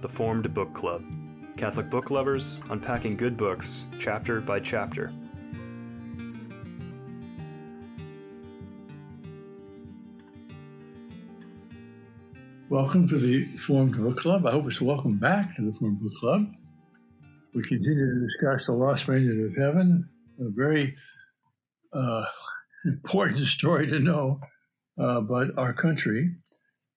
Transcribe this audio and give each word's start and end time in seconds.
the 0.00 0.08
Formed 0.08 0.54
Book 0.54 0.72
Club. 0.72 1.04
Catholic 1.56 1.90
book 1.90 2.10
lovers 2.10 2.62
unpacking 2.70 3.16
good 3.16 3.36
books, 3.36 3.86
chapter 3.98 4.40
by 4.40 4.58
chapter. 4.58 5.12
Welcome 12.70 13.08
to 13.08 13.18
the 13.18 13.44
Formed 13.58 13.96
Book 13.96 14.16
Club. 14.16 14.46
I 14.46 14.52
hope 14.52 14.66
it's 14.68 14.80
welcome 14.80 15.18
back 15.18 15.54
to 15.56 15.62
the 15.62 15.72
Formed 15.78 16.00
Book 16.00 16.14
Club. 16.14 16.46
We 17.52 17.62
continue 17.62 18.14
to 18.14 18.26
discuss 18.26 18.66
The 18.66 18.72
Lost 18.72 19.06
Mandate 19.06 19.44
of 19.44 19.56
Heaven, 19.56 20.08
a 20.38 20.48
very 20.48 20.96
uh, 21.92 22.24
important 22.86 23.46
story 23.46 23.86
to 23.88 23.98
know 23.98 24.40
uh, 24.98 25.18
about 25.18 25.50
our 25.58 25.74
country. 25.74 26.30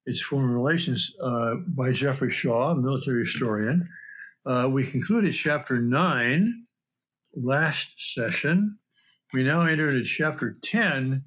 It's 0.06 0.22
Foreign 0.22 0.52
Relations 0.52 1.14
uh, 1.22 1.56
by 1.66 1.94
Geoffrey 1.94 2.30
Shaw, 2.30 2.72
a 2.72 2.76
military 2.76 3.22
historian. 3.22 3.88
Uh, 4.46 4.68
we 4.70 4.86
concluded 4.86 5.34
chapter 5.34 5.80
nine 5.80 6.66
last 7.34 7.88
session. 7.98 8.80
We 9.32 9.44
now 9.44 9.66
enter 9.66 9.88
into 9.88 10.04
chapter 10.04 10.58
10, 10.62 11.24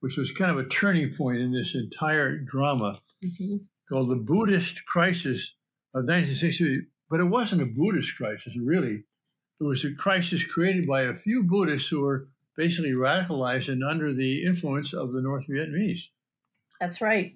which 0.00 0.18
was 0.18 0.30
kind 0.30 0.50
of 0.50 0.58
a 0.58 0.68
turning 0.68 1.14
point 1.14 1.38
in 1.38 1.52
this 1.52 1.74
entire 1.74 2.36
drama 2.38 3.00
mm-hmm. 3.24 3.56
called 3.90 4.10
the 4.10 4.16
Buddhist 4.16 4.84
Crisis 4.84 5.54
of 5.94 6.00
1960. 6.00 6.82
But 7.08 7.20
it 7.20 7.24
wasn't 7.24 7.62
a 7.62 7.66
Buddhist 7.66 8.14
crisis, 8.16 8.58
really. 8.62 9.04
It 9.58 9.64
was 9.64 9.86
a 9.86 9.94
crisis 9.94 10.44
created 10.44 10.86
by 10.86 11.02
a 11.04 11.14
few 11.14 11.42
Buddhists 11.44 11.88
who 11.88 12.02
were 12.02 12.28
basically 12.58 12.92
radicalized 12.92 13.72
and 13.72 13.82
under 13.82 14.12
the 14.12 14.44
influence 14.44 14.92
of 14.92 15.12
the 15.12 15.22
North 15.22 15.46
Vietnamese. 15.48 16.02
That's 16.78 17.00
right. 17.00 17.34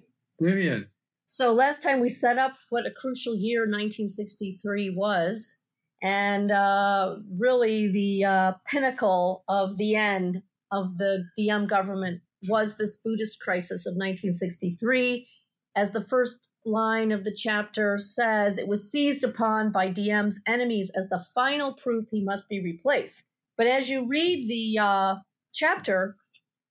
So 1.27 1.51
last 1.51 1.81
time 1.81 1.99
we 1.99 2.09
set 2.09 2.37
up 2.37 2.53
what 2.69 2.85
a 2.85 2.91
crucial 2.91 3.35
year 3.35 3.61
1963 3.61 4.93
was, 4.95 5.57
and 6.01 6.51
uh, 6.51 7.15
really 7.39 7.91
the 7.91 8.25
uh, 8.25 8.53
pinnacle 8.67 9.43
of 9.47 9.77
the 9.77 9.95
end 9.95 10.43
of 10.71 10.97
the 10.97 11.23
Diem 11.37 11.65
government 11.65 12.21
was 12.47 12.75
this 12.75 12.97
Buddhist 12.97 13.39
crisis 13.39 13.85
of 13.85 13.93
1963. 13.93 15.27
As 15.75 15.91
the 15.91 16.05
first 16.05 16.49
line 16.65 17.11
of 17.11 17.23
the 17.23 17.33
chapter 17.35 17.97
says, 17.97 18.57
it 18.57 18.67
was 18.67 18.91
seized 18.91 19.23
upon 19.23 19.71
by 19.71 19.89
Diem's 19.89 20.39
enemies 20.47 20.91
as 20.95 21.09
the 21.09 21.25
final 21.33 21.73
proof 21.73 22.05
he 22.11 22.23
must 22.23 22.49
be 22.49 22.61
replaced. 22.61 23.23
But 23.57 23.67
as 23.67 23.89
you 23.89 24.07
read 24.07 24.49
the 24.49 24.79
uh, 24.81 25.15
chapter, 25.53 26.17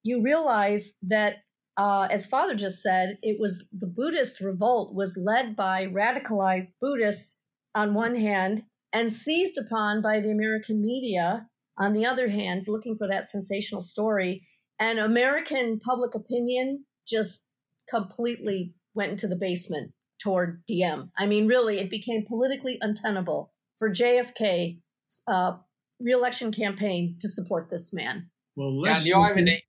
you 0.03 0.23
realize 0.23 0.93
that 1.03 1.37
uh, 1.77 2.09
as 2.11 2.27
Father 2.27 2.55
just 2.55 2.83
said, 2.83 3.19
it 3.23 3.39
was 3.41 3.65
the 3.73 3.87
Buddhist 3.87 4.41
revolt 4.41 4.95
was 4.95 5.17
led 5.17 5.57
by 5.57 5.87
radicalized 5.87 6.73
Buddhists 6.81 7.35
on 7.75 7.95
one 7.95 8.15
hand 8.15 8.65
and 8.93 9.13
seized 9.13 9.57
upon 9.57 10.03
by 10.03 10.21
the 10.21 10.31
American 10.31 10.83
media 10.83 11.49
on 11.79 11.95
the 11.95 12.05
other 12.05 12.29
hand, 12.29 12.67
looking 12.69 12.97
for 12.97 13.09
that 13.09 13.27
sensational 13.27 13.81
story. 13.81 14.47
And 14.79 14.99
American 14.99 15.81
public 15.81 16.15
opinion 16.15 16.85
just 17.09 17.45
completely 17.89 18.75
went 18.95 19.13
into 19.13 19.29
the 19.29 19.37
basement 19.37 19.93
toward 20.23 20.63
Diem. 20.67 21.11
I 21.19 21.27
mean, 21.27 21.47
really, 21.47 21.79
it 21.79 21.89
became 21.89 22.27
politically 22.27 22.79
untenable 22.83 23.53
for 23.79 23.91
JFK's 23.91 25.23
uh, 25.27 25.57
reelection 26.01 26.53
campaign 26.53 27.17
to 27.21 27.29
support 27.29 27.71
this 27.71 27.93
man. 27.93 28.29
Well, 28.57 28.83
yeah, 28.85 29.01
the 29.01 29.15
irony, 29.15 29.65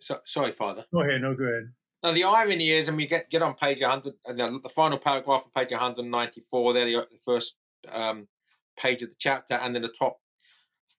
so, 0.00 0.20
sorry, 0.24 0.52
Father. 0.52 0.84
Go 0.92 1.00
ahead. 1.00 1.22
No, 1.22 1.34
go 1.34 1.44
ahead. 1.44 1.72
Now 2.02 2.12
the 2.12 2.24
irony 2.24 2.70
is, 2.70 2.88
and 2.88 2.96
we 2.96 3.06
get 3.06 3.28
get 3.28 3.42
on 3.42 3.54
page 3.54 3.80
100, 3.80 4.14
and 4.26 4.38
the, 4.38 4.60
the 4.62 4.68
final 4.68 4.98
paragraph 4.98 5.44
of 5.46 5.52
page 5.52 5.72
194. 5.72 6.72
There, 6.72 6.84
the 6.84 7.06
first 7.26 7.56
um, 7.90 8.28
page 8.78 9.02
of 9.02 9.10
the 9.10 9.16
chapter, 9.18 9.54
and 9.54 9.74
then 9.74 9.82
the 9.82 9.88
top, 9.88 10.20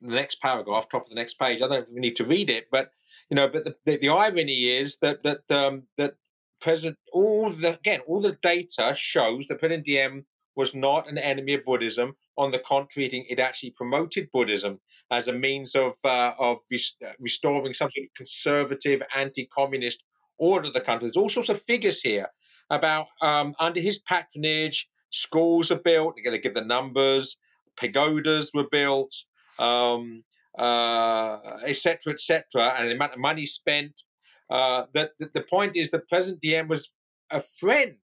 the 0.02 0.14
next 0.14 0.42
paragraph, 0.42 0.89
top 0.89 1.03
of 1.03 1.09
the 1.09 1.16
next 1.16 1.39
page. 1.39 1.61
I 1.61 1.67
don't 1.67 1.92
need 1.92 2.17
to 2.17 2.26
read 2.26 2.49
it, 2.49 2.67
but 2.70 2.92
you 3.30 3.36
know, 3.36 3.48
but 3.48 3.64
the, 3.64 3.76
the, 3.86 3.98
the 3.98 4.09
irony 4.09 4.70
is 4.70 4.98
that 5.02 5.23
that 5.23 5.49
um, 5.49 5.83
that 5.98 6.15
President 6.59 6.98
all 7.14 7.49
the 7.49 7.76
again 7.76 8.02
all 8.05 8.21
the 8.21 8.38
data 8.42 8.93
shows 8.98 9.48
that 9.48 9.59
President 9.59 9.86
Diem 9.86 10.26
was 10.55 10.76
not 10.76 11.08
an 11.08 11.17
enemy 11.17 11.54
of 11.54 11.64
Buddhism. 11.64 12.17
On 12.38 12.52
the 12.52 12.59
contrary, 12.59 13.26
it 13.30 13.39
actually 13.39 13.71
promoted 13.71 14.30
Buddhism 14.33 14.82
as 15.11 15.27
a 15.27 15.33
means 15.33 15.75
of 15.75 15.93
uh, 16.03 16.33
of 16.37 16.58
uh, 16.71 17.08
restoring 17.20 17.73
some 17.73 17.89
sort 17.92 18.05
of 18.05 18.14
conservative, 18.15 19.02
anti-communist 19.15 20.03
order 20.37 20.67
of 20.67 20.73
the 20.73 20.81
country. 20.81 21.08
There's 21.08 21.17
all 21.17 21.30
sorts 21.30 21.49
of 21.49 21.61
figures 21.64 22.02
here 22.02 22.27
about 22.70 23.08
um, 23.21 23.55
under 23.59 23.80
his 23.80 23.99
patronage, 23.99 24.87
schools 25.11 25.71
are 25.71 25.80
built. 25.80 26.15
They're 26.15 26.23
going 26.23 26.37
to 26.37 26.42
give 26.42 26.53
the 26.53 26.61
numbers. 26.61 27.37
Pagodas 27.77 28.52
were 28.53 28.67
built, 28.70 29.14
um, 29.58 30.23
uh, 30.58 31.37
etc., 31.65 32.14
etc., 32.14 32.76
and 32.77 32.89
the 32.89 32.95
amount 32.95 33.14
of 33.14 33.20
money 33.20 33.45
spent. 33.45 34.03
Uh, 34.49 34.86
that, 34.93 35.11
that 35.20 35.33
the 35.33 35.41
point 35.41 35.76
is 35.76 35.91
that 35.91 36.09
President 36.09 36.41
Diem 36.41 36.67
was 36.67 36.89
a 37.30 37.41
friend 37.59 37.95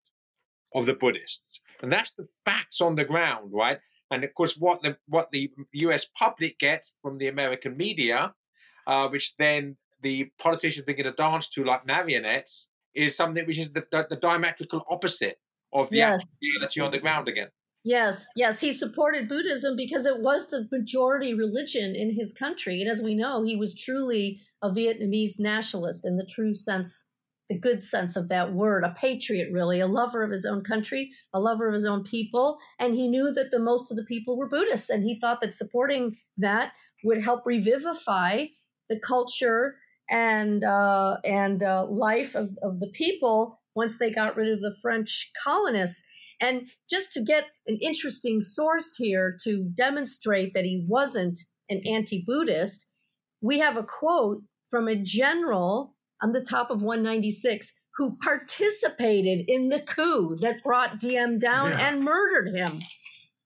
of 0.74 0.84
the 0.86 0.94
Buddhists, 0.94 1.60
and 1.82 1.90
that's 1.90 2.12
the 2.12 2.26
facts 2.44 2.80
on 2.80 2.96
the 2.96 3.04
ground, 3.04 3.52
right? 3.54 3.78
And 4.14 4.24
of 4.24 4.34
course, 4.34 4.56
what 4.56 4.82
the 4.82 4.96
what 5.06 5.30
the 5.32 5.50
U.S. 5.72 6.06
public 6.16 6.58
gets 6.58 6.94
from 7.02 7.18
the 7.18 7.28
American 7.28 7.76
media, 7.76 8.32
uh, 8.86 9.08
which 9.08 9.36
then 9.36 9.76
the 10.02 10.30
politicians 10.38 10.84
begin 10.86 11.06
to 11.06 11.12
dance 11.12 11.48
to 11.48 11.64
like 11.64 11.86
marionettes, 11.86 12.68
is 12.94 13.16
something 13.16 13.44
which 13.46 13.58
is 13.58 13.72
the, 13.72 13.84
the, 13.90 14.06
the 14.10 14.16
diametrical 14.16 14.84
opposite 14.88 15.38
of 15.72 15.90
the 15.90 15.96
yes. 15.96 16.36
reality 16.40 16.80
on 16.80 16.92
the 16.92 16.98
ground 16.98 17.28
again. 17.28 17.48
Yes, 17.86 18.28
yes, 18.34 18.60
he 18.60 18.72
supported 18.72 19.28
Buddhism 19.28 19.76
because 19.76 20.06
it 20.06 20.20
was 20.20 20.46
the 20.46 20.66
majority 20.72 21.34
religion 21.34 21.94
in 21.94 22.14
his 22.14 22.32
country, 22.32 22.80
and 22.80 22.90
as 22.90 23.02
we 23.02 23.14
know, 23.14 23.42
he 23.42 23.56
was 23.56 23.74
truly 23.74 24.40
a 24.62 24.70
Vietnamese 24.70 25.38
nationalist 25.38 26.06
in 26.06 26.16
the 26.16 26.24
true 26.24 26.54
sense 26.54 27.04
the 27.54 27.60
good 27.60 27.82
sense 27.82 28.16
of 28.16 28.28
that 28.28 28.52
word, 28.52 28.84
a 28.84 28.94
patriot, 29.00 29.48
really, 29.52 29.80
a 29.80 29.86
lover 29.86 30.22
of 30.22 30.30
his 30.30 30.44
own 30.44 30.62
country, 30.62 31.10
a 31.32 31.40
lover 31.40 31.68
of 31.68 31.74
his 31.74 31.84
own 31.84 32.02
people. 32.02 32.58
And 32.78 32.94
he 32.94 33.08
knew 33.08 33.30
that 33.32 33.50
the 33.50 33.58
most 33.58 33.90
of 33.90 33.96
the 33.96 34.04
people 34.04 34.36
were 34.36 34.48
Buddhists, 34.48 34.90
and 34.90 35.04
he 35.04 35.18
thought 35.18 35.40
that 35.40 35.54
supporting 35.54 36.16
that 36.36 36.72
would 37.04 37.22
help 37.22 37.46
revivify 37.46 38.46
the 38.88 38.98
culture 38.98 39.76
and 40.10 40.64
uh, 40.64 41.18
and 41.24 41.62
uh, 41.62 41.86
life 41.86 42.34
of, 42.34 42.50
of 42.62 42.80
the 42.80 42.90
people 42.92 43.60
once 43.74 43.98
they 43.98 44.10
got 44.10 44.36
rid 44.36 44.52
of 44.52 44.60
the 44.60 44.76
French 44.82 45.30
colonists. 45.42 46.02
And 46.40 46.68
just 46.90 47.12
to 47.12 47.22
get 47.22 47.44
an 47.66 47.78
interesting 47.80 48.40
source 48.40 48.96
here 48.96 49.36
to 49.44 49.70
demonstrate 49.76 50.52
that 50.54 50.64
he 50.64 50.84
wasn't 50.88 51.38
an 51.70 51.80
anti-Buddhist, 51.86 52.86
we 53.40 53.60
have 53.60 53.76
a 53.76 53.84
quote 53.84 54.42
from 54.68 54.88
a 54.88 54.96
general 54.96 55.93
on 56.24 56.32
the 56.32 56.40
top 56.40 56.70
of 56.70 56.82
196 56.82 57.74
who 57.98 58.16
participated 58.16 59.44
in 59.46 59.68
the 59.68 59.82
coup 59.82 60.38
that 60.40 60.62
brought 60.64 60.98
Diem 60.98 61.38
down 61.38 61.70
yeah. 61.70 61.86
and 61.86 62.02
murdered 62.02 62.48
him. 62.48 62.80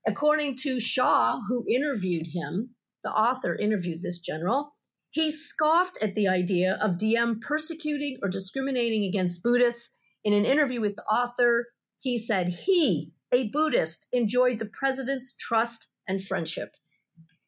According 0.06 0.56
to 0.62 0.78
Shaw, 0.78 1.40
who 1.48 1.66
interviewed 1.68 2.28
him, 2.32 2.70
the 3.02 3.10
author 3.10 3.56
interviewed 3.56 4.02
this 4.02 4.20
general, 4.20 4.76
he 5.10 5.28
scoffed 5.28 5.98
at 6.00 6.14
the 6.14 6.28
idea 6.28 6.78
of 6.80 6.98
Diem 6.98 7.40
persecuting 7.40 8.16
or 8.22 8.28
discriminating 8.28 9.04
against 9.04 9.42
Buddhists. 9.42 9.90
In 10.24 10.32
an 10.32 10.44
interview 10.44 10.80
with 10.80 10.94
the 10.94 11.04
author, 11.04 11.66
he 11.98 12.16
said 12.16 12.48
he, 12.48 13.12
a 13.32 13.48
Buddhist, 13.48 14.06
enjoyed 14.12 14.60
the 14.60 14.70
president's 14.78 15.34
trust 15.34 15.88
and 16.06 16.22
friendship. 16.22 16.70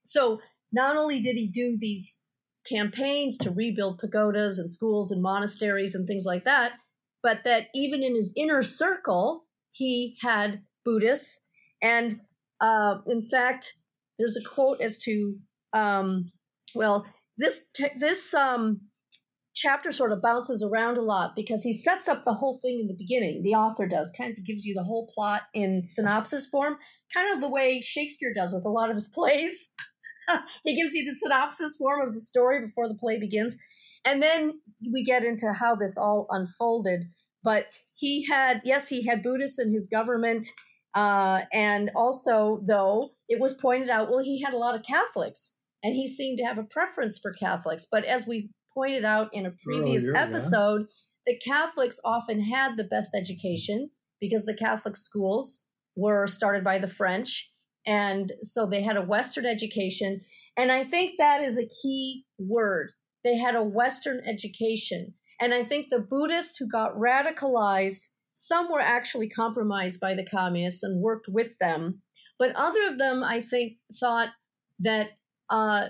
So 0.04 0.40
not 0.72 0.96
only 0.96 1.22
did 1.22 1.36
he 1.36 1.46
do 1.46 1.76
these 1.78 2.18
campaigns 2.68 3.38
to 3.38 3.50
rebuild 3.50 3.98
pagodas 3.98 4.58
and 4.58 4.70
schools 4.70 5.10
and 5.10 5.22
monasteries 5.22 5.94
and 5.94 6.06
things 6.06 6.24
like 6.24 6.44
that, 6.44 6.72
but 7.22 7.38
that 7.44 7.68
even 7.74 8.02
in 8.02 8.14
his 8.14 8.32
inner 8.36 8.62
circle, 8.62 9.44
he 9.72 10.16
had 10.22 10.62
Buddhists. 10.84 11.40
And 11.82 12.20
uh, 12.60 12.98
in 13.06 13.22
fact, 13.22 13.74
there's 14.18 14.36
a 14.36 14.48
quote 14.48 14.80
as 14.80 14.98
to, 14.98 15.36
um, 15.72 16.30
well, 16.74 17.06
this 17.38 17.60
t- 17.74 17.86
this 17.98 18.34
um, 18.34 18.82
chapter 19.54 19.92
sort 19.92 20.12
of 20.12 20.22
bounces 20.22 20.62
around 20.62 20.98
a 20.98 21.02
lot 21.02 21.32
because 21.34 21.62
he 21.62 21.72
sets 21.72 22.08
up 22.08 22.24
the 22.24 22.34
whole 22.34 22.58
thing 22.60 22.78
in 22.80 22.86
the 22.86 22.96
beginning. 22.96 23.42
The 23.42 23.54
author 23.54 23.86
does, 23.86 24.12
kind 24.16 24.30
of 24.30 24.44
gives 24.44 24.64
you 24.64 24.74
the 24.74 24.84
whole 24.84 25.10
plot 25.14 25.42
in 25.54 25.82
synopsis 25.84 26.46
form, 26.46 26.76
kind 27.14 27.34
of 27.34 27.40
the 27.40 27.48
way 27.48 27.80
Shakespeare 27.80 28.32
does 28.34 28.52
with 28.52 28.64
a 28.64 28.70
lot 28.70 28.90
of 28.90 28.96
his 28.96 29.08
plays. 29.14 29.68
he 30.64 30.74
gives 30.74 30.94
you 30.94 31.04
the 31.04 31.14
synopsis 31.14 31.76
form 31.76 32.06
of 32.06 32.14
the 32.14 32.20
story 32.20 32.64
before 32.64 32.88
the 32.88 32.94
play 32.94 33.18
begins. 33.18 33.56
And 34.04 34.22
then 34.22 34.60
we 34.92 35.04
get 35.04 35.24
into 35.24 35.52
how 35.52 35.74
this 35.74 35.98
all 35.98 36.26
unfolded. 36.30 37.04
But 37.42 37.66
he 37.94 38.26
had, 38.26 38.60
yes, 38.64 38.88
he 38.88 39.06
had 39.06 39.22
Buddhists 39.22 39.58
in 39.58 39.72
his 39.72 39.88
government. 39.88 40.46
Uh, 40.94 41.42
and 41.52 41.90
also, 41.94 42.60
though, 42.66 43.10
it 43.28 43.40
was 43.40 43.54
pointed 43.54 43.88
out, 43.88 44.10
well, 44.10 44.22
he 44.22 44.42
had 44.42 44.54
a 44.54 44.58
lot 44.58 44.74
of 44.74 44.82
Catholics 44.82 45.52
and 45.82 45.94
he 45.94 46.06
seemed 46.06 46.38
to 46.38 46.44
have 46.44 46.58
a 46.58 46.64
preference 46.64 47.18
for 47.18 47.32
Catholics. 47.32 47.86
But 47.90 48.04
as 48.04 48.26
we 48.26 48.50
pointed 48.74 49.04
out 49.04 49.28
in 49.32 49.46
a 49.46 49.52
previous 49.64 50.04
Earlier, 50.04 50.16
episode, 50.16 50.86
yeah. 51.26 51.32
the 51.32 51.38
Catholics 51.38 52.00
often 52.04 52.42
had 52.42 52.76
the 52.76 52.84
best 52.84 53.14
education 53.14 53.90
because 54.20 54.44
the 54.44 54.56
Catholic 54.56 54.96
schools 54.96 55.58
were 55.96 56.26
started 56.26 56.64
by 56.64 56.78
the 56.78 56.88
French. 56.88 57.50
And 57.86 58.32
so 58.42 58.66
they 58.66 58.82
had 58.82 58.96
a 58.96 59.02
Western 59.02 59.46
education. 59.46 60.20
And 60.56 60.70
I 60.70 60.84
think 60.84 61.12
that 61.18 61.42
is 61.42 61.58
a 61.58 61.68
key 61.82 62.24
word. 62.38 62.90
They 63.24 63.36
had 63.36 63.54
a 63.54 63.64
Western 63.64 64.20
education. 64.26 65.14
And 65.40 65.54
I 65.54 65.64
think 65.64 65.86
the 65.88 66.00
Buddhists 66.00 66.58
who 66.58 66.68
got 66.68 66.94
radicalized, 66.94 68.08
some 68.34 68.70
were 68.70 68.80
actually 68.80 69.28
compromised 69.28 70.00
by 70.00 70.14
the 70.14 70.26
communists 70.26 70.82
and 70.82 71.00
worked 71.00 71.28
with 71.28 71.52
them. 71.60 72.02
But 72.38 72.54
other 72.56 72.86
of 72.88 72.98
them, 72.98 73.22
I 73.22 73.42
think, 73.42 73.74
thought 73.98 74.28
that 74.80 75.10
uh, 75.48 75.88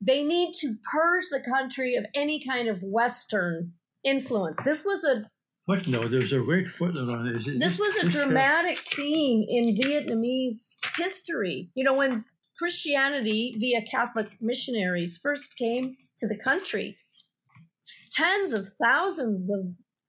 they 0.00 0.22
need 0.22 0.52
to 0.54 0.74
purge 0.90 1.26
the 1.30 1.40
country 1.40 1.94
of 1.96 2.06
any 2.14 2.42
kind 2.44 2.68
of 2.68 2.82
Western 2.82 3.72
influence. 4.04 4.58
This 4.64 4.84
was 4.84 5.04
a 5.04 5.28
footnote. 5.70 6.10
There's 6.10 6.32
a 6.32 6.40
great 6.40 6.66
footnote 6.66 7.08
on 7.08 7.32
this. 7.32 7.44
This 7.44 7.78
was 7.78 7.96
a 7.96 8.08
dramatic 8.08 8.80
theme 8.80 9.44
in 9.48 9.76
Vietnamese 9.76 10.74
history. 10.96 11.70
You 11.74 11.84
know, 11.84 11.94
when 11.94 12.24
Christianity 12.58 13.54
via 13.58 13.82
Catholic 13.82 14.28
missionaries 14.40 15.18
first 15.22 15.56
came 15.56 15.96
to 16.18 16.26
the 16.26 16.38
country, 16.38 16.96
tens 18.10 18.52
of 18.52 18.66
thousands 18.82 19.50
of 19.50 19.60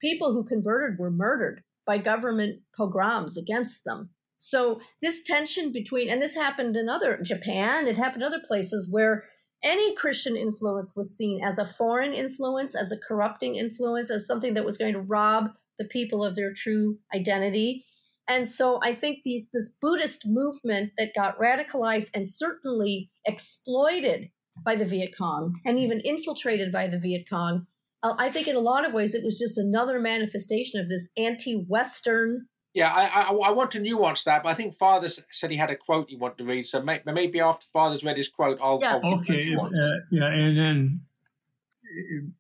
people 0.02 0.34
who 0.34 0.44
converted 0.44 0.98
were 0.98 1.12
murdered 1.12 1.62
by 1.86 2.00
government 2.00 2.62
pogroms 2.76 3.38
against 3.38 3.84
them. 3.84 4.10
So 4.40 4.82
this 5.04 5.22
tension 5.22 5.72
between, 5.72 6.10
and 6.10 6.20
this 6.20 6.34
happened 6.34 6.76
in 6.76 6.90
other 6.90 7.20
Japan, 7.22 7.88
it 7.88 7.98
happened 7.98 8.24
in 8.24 8.28
other 8.28 8.42
places 8.44 8.88
where 8.90 9.26
any 9.64 9.96
Christian 9.96 10.36
influence 10.36 10.96
was 10.96 11.16
seen 11.16 11.44
as 11.44 11.58
a 11.58 11.66
foreign 11.66 12.14
influence, 12.14 12.76
as 12.76 12.92
a 12.92 12.98
corrupting 12.98 13.56
influence, 13.56 14.10
as 14.10 14.26
something 14.26 14.54
that 14.56 14.66
was 14.66 14.78
going 14.78 14.94
to 14.94 15.02
rob 15.02 15.50
the 15.78 15.86
people 15.86 16.24
of 16.24 16.36
their 16.36 16.54
true 16.54 16.98
identity. 17.14 17.86
And 18.28 18.48
so 18.48 18.80
I 18.82 18.96
think 18.96 19.20
these 19.24 19.50
this 19.52 19.70
Buddhist 19.82 20.26
movement 20.26 20.92
that 20.98 21.14
got 21.16 21.40
radicalized 21.40 22.10
and 22.14 22.28
certainly 22.28 23.10
exploited 23.26 24.30
by 24.64 24.76
the 24.76 24.86
Viet 24.86 25.16
Cong 25.18 25.60
and 25.66 25.80
even 25.80 26.00
infiltrated 26.02 26.72
by 26.72 26.88
the 26.88 27.00
Viet 27.00 27.28
Cong, 27.30 27.66
uh, 28.04 28.16
I 28.18 28.32
think 28.32 28.48
in 28.48 28.56
a 28.56 28.60
lot 28.60 28.86
of 28.86 28.94
ways 28.94 29.16
it 29.16 29.24
was 29.24 29.40
just 29.40 29.58
another 29.58 30.00
manifestation 30.00 30.80
of 30.80 30.90
this 30.90 31.10
anti-Western 31.18 32.48
yeah, 32.74 32.92
I, 32.94 33.24
I, 33.24 33.50
I 33.50 33.52
want 33.52 33.72
to 33.72 33.80
nuance 33.80 34.24
that, 34.24 34.44
but 34.44 34.50
I 34.50 34.54
think 34.54 34.78
Father 34.78 35.10
said 35.30 35.52
he 35.52 35.58
had 35.58 35.70
a 35.70 35.76
quote 35.76 36.10
he 36.10 36.16
wanted 36.16 36.38
to 36.38 36.44
read. 36.46 36.66
So 36.66 36.82
may, 36.82 37.02
maybe 37.06 37.40
after 37.42 37.68
Father's 37.74 38.04
read 38.04 38.18
his 38.18 38.30
quote, 38.30 38.60
I'll. 38.62 38.80
Yeah. 38.82 39.00
I'll 39.04 39.16
okay. 39.20 39.56
Uh, 39.56 39.70
yeah, 40.10 40.28
and 40.28 40.58
then 40.58 41.02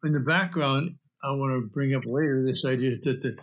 in 0.03 0.13
the 0.13 0.19
background, 0.19 0.95
I 1.23 1.33
want 1.33 1.53
to 1.53 1.67
bring 1.67 1.93
up 1.93 2.05
later 2.05 2.43
this 2.45 2.63
idea 2.65 2.97
that 3.03 3.21
the, 3.21 3.35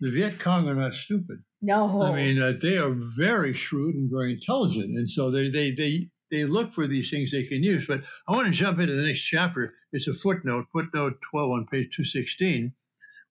the 0.00 0.10
Viet 0.10 0.38
Cong 0.38 0.68
are 0.68 0.74
not 0.74 0.94
stupid. 0.94 1.42
No. 1.62 2.02
I 2.02 2.14
mean, 2.14 2.40
uh, 2.40 2.52
they 2.60 2.78
are 2.78 2.94
very 3.16 3.52
shrewd 3.52 3.94
and 3.96 4.10
very 4.10 4.32
intelligent, 4.34 4.96
and 4.96 5.08
so 5.08 5.30
they 5.30 5.50
they 5.50 5.72
they 5.72 6.08
they 6.30 6.44
look 6.44 6.72
for 6.72 6.86
these 6.86 7.10
things 7.10 7.32
they 7.32 7.42
can 7.42 7.62
use. 7.62 7.86
But 7.86 8.02
I 8.28 8.32
want 8.32 8.46
to 8.46 8.52
jump 8.52 8.78
into 8.78 8.94
the 8.94 9.02
next 9.02 9.22
chapter. 9.22 9.74
It's 9.92 10.06
a 10.06 10.14
footnote, 10.14 10.66
footnote 10.72 11.18
twelve 11.28 11.50
on 11.50 11.66
page 11.66 11.96
two 11.96 12.04
sixteen, 12.04 12.74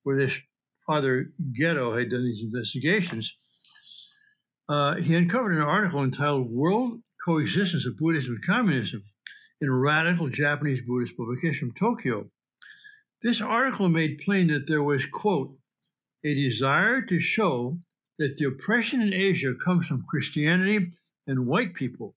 where 0.04 0.18
this 0.18 0.38
Father 0.86 1.32
Gheddo 1.60 1.98
had 1.98 2.10
done 2.10 2.24
these 2.24 2.44
investigations, 2.44 3.36
uh, 4.70 4.96
he 4.96 5.16
uncovered 5.16 5.56
an 5.56 5.62
article 5.62 6.04
entitled 6.04 6.52
World 6.52 7.02
Coexistence 7.24 7.86
of 7.86 7.98
Buddhism 7.98 8.36
and 8.36 8.46
Communism 8.46 9.04
in 9.62 9.70
a 9.70 9.76
radical 9.76 10.30
Japanese 10.30 10.82
Buddhist 10.82 11.18
publication 11.18 11.70
from 11.70 11.76
Tokyo. 11.76 12.30
This 13.22 13.42
article 13.42 13.90
made 13.90 14.20
plain 14.20 14.48
that 14.48 14.68
there 14.68 14.84
was, 14.84 15.06
quote, 15.06 15.56
a 16.24 16.34
desire 16.34 17.02
to 17.02 17.20
show 17.20 17.80
that 18.20 18.38
the 18.38 18.46
oppression 18.46 19.02
in 19.02 19.14
Asia 19.14 19.54
comes 19.54 19.88
from 19.88 20.06
Christianity 20.08 20.92
and 21.28 21.48
white 21.48 21.74
people, 21.74 22.16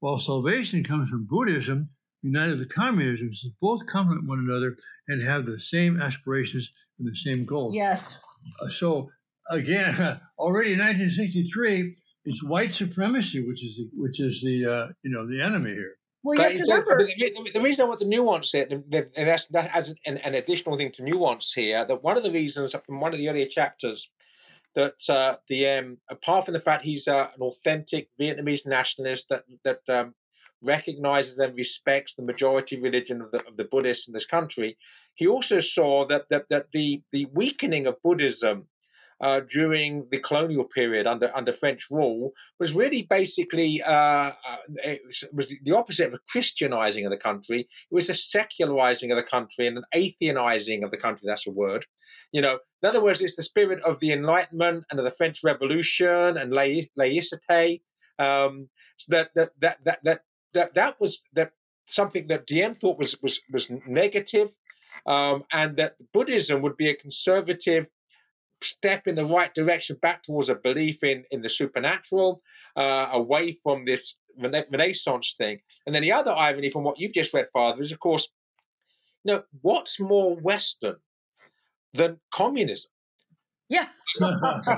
while 0.00 0.18
salvation 0.18 0.84
comes 0.84 1.08
from 1.08 1.26
Buddhism 1.26 1.90
united 2.22 2.58
with 2.58 2.68
communism, 2.68 3.32
since 3.32 3.54
both 3.60 3.86
complement 3.86 4.26
one 4.26 4.38
another 4.38 4.76
and 5.08 5.22
have 5.22 5.46
the 5.46 5.58
same 5.58 6.00
aspirations 6.00 6.70
and 7.00 7.08
the 7.10 7.16
same 7.16 7.44
goals. 7.44 7.74
Yes. 7.74 8.18
Uh, 8.62 8.68
so 8.68 9.10
again, 9.50 9.94
already 10.38 10.72
in 10.72 10.78
1963, 10.78 11.96
it's 12.26 12.42
white 12.44 12.72
supremacy, 12.72 13.46
which 13.46 13.64
is 13.64 13.76
the, 13.76 13.90
which 13.94 14.20
is 14.20 14.40
the 14.42 14.66
uh, 14.66 14.86
you 15.02 15.10
know 15.10 15.26
the 15.26 15.42
enemy 15.42 15.72
here. 15.72 15.94
Well, 16.22 16.36
you 16.36 16.42
have 16.42 16.52
to 16.52 16.72
remember. 16.72 17.06
The, 17.06 17.50
the, 17.54 17.60
reason 17.62 17.86
I 17.86 17.88
want 17.88 18.00
the 18.00 18.06
nuance 18.06 18.52
here, 18.52 18.68
and 18.70 18.84
that's, 19.16 19.46
that 19.46 19.70
adds 19.74 19.94
an, 20.04 20.18
an, 20.18 20.34
additional 20.34 20.76
thing 20.76 20.92
to 20.92 21.02
nuance 21.02 21.50
here, 21.54 21.86
that 21.86 22.02
one 22.02 22.18
of 22.18 22.22
the 22.22 22.30
reasons 22.30 22.74
from 22.84 23.00
one 23.00 23.14
of 23.14 23.18
the 23.18 23.30
earlier 23.30 23.46
chapters 23.46 24.06
that 24.74 24.96
uh, 25.08 25.36
the 25.48 25.66
um, 25.66 25.98
apart 26.10 26.44
from 26.44 26.54
the 26.54 26.60
fact 26.60 26.84
he's 26.84 27.08
uh, 27.08 27.30
an 27.34 27.40
authentic 27.40 28.08
Vietnamese 28.20 28.66
nationalist 28.66 29.26
that 29.30 29.44
that 29.64 29.80
um, 29.88 30.14
recognizes 30.62 31.38
and 31.38 31.56
respects 31.56 32.14
the 32.14 32.22
majority 32.22 32.80
religion 32.80 33.20
of 33.22 33.30
the, 33.30 33.44
of 33.46 33.56
the 33.56 33.64
Buddhists 33.64 34.08
in 34.08 34.14
this 34.14 34.26
country, 34.26 34.76
he 35.14 35.26
also 35.26 35.60
saw 35.60 36.06
that, 36.06 36.28
that, 36.30 36.46
that 36.50 36.66
the, 36.72 37.02
the 37.12 37.26
weakening 37.32 37.86
of 37.86 38.00
Buddhism 38.02 38.66
uh, 39.20 39.40
during 39.40 40.06
the 40.10 40.18
colonial 40.18 40.64
period 40.64 41.06
under 41.06 41.30
under 41.36 41.52
French 41.52 41.88
rule 41.90 42.32
was 42.58 42.72
really 42.72 43.02
basically 43.02 43.82
uh, 43.82 43.92
uh 43.92 44.56
it 44.82 45.02
was 45.32 45.52
the 45.62 45.72
opposite 45.72 46.08
of 46.08 46.14
a 46.14 46.18
Christianizing 46.30 47.04
of 47.04 47.10
the 47.10 47.18
country. 47.18 47.60
It 47.60 47.94
was 47.94 48.08
a 48.08 48.14
secularizing 48.14 49.10
of 49.12 49.16
the 49.16 49.22
country 49.22 49.66
and 49.66 49.78
an 49.78 49.84
atheanizing 49.94 50.84
of 50.84 50.90
the 50.90 50.96
country. 50.96 51.24
That's 51.26 51.46
a 51.46 51.50
word. 51.50 51.84
You 52.32 52.40
know, 52.40 52.58
in 52.82 52.88
other 52.88 53.02
words, 53.02 53.20
it's 53.20 53.36
the 53.36 53.42
spirit 53.42 53.82
of 53.82 54.00
the 54.00 54.12
Enlightenment 54.12 54.84
and 54.90 54.98
of 54.98 55.04
the 55.04 55.10
French 55.10 55.40
Revolution 55.44 56.36
and 56.38 56.52
laicite. 56.52 57.82
Um, 58.18 58.68
that, 59.08 59.30
that 59.34 59.50
that 59.60 59.78
that 59.84 59.98
that 60.04 60.20
that 60.54 60.74
that 60.74 61.00
was 61.00 61.20
that 61.34 61.52
something 61.86 62.26
that 62.28 62.46
Diem 62.46 62.74
thought 62.74 62.98
was 62.98 63.16
was 63.22 63.40
was 63.52 63.68
negative, 63.86 64.48
um, 65.06 65.44
and 65.52 65.76
that 65.76 65.96
Buddhism 66.12 66.62
would 66.62 66.76
be 66.76 66.88
a 66.88 66.94
conservative 66.94 67.86
step 68.62 69.06
in 69.06 69.14
the 69.14 69.24
right 69.24 69.54
direction 69.54 69.96
back 70.02 70.22
towards 70.22 70.48
a 70.48 70.54
belief 70.54 71.02
in 71.02 71.24
in 71.30 71.42
the 71.42 71.48
supernatural, 71.48 72.42
uh, 72.76 73.08
away 73.12 73.58
from 73.62 73.84
this 73.84 74.16
Renaissance 74.38 75.34
thing. 75.36 75.60
And 75.86 75.94
then 75.94 76.02
the 76.02 76.12
other 76.12 76.32
irony 76.32 76.70
from 76.70 76.84
what 76.84 76.98
you've 76.98 77.14
just 77.14 77.34
read, 77.34 77.48
Father, 77.52 77.82
is 77.82 77.92
of 77.92 78.00
course, 78.00 78.28
you 79.24 79.34
know, 79.34 79.42
what's 79.62 80.00
more 80.00 80.36
Western 80.36 80.96
than 81.94 82.18
communism? 82.32 82.90
Yeah. 83.70 83.86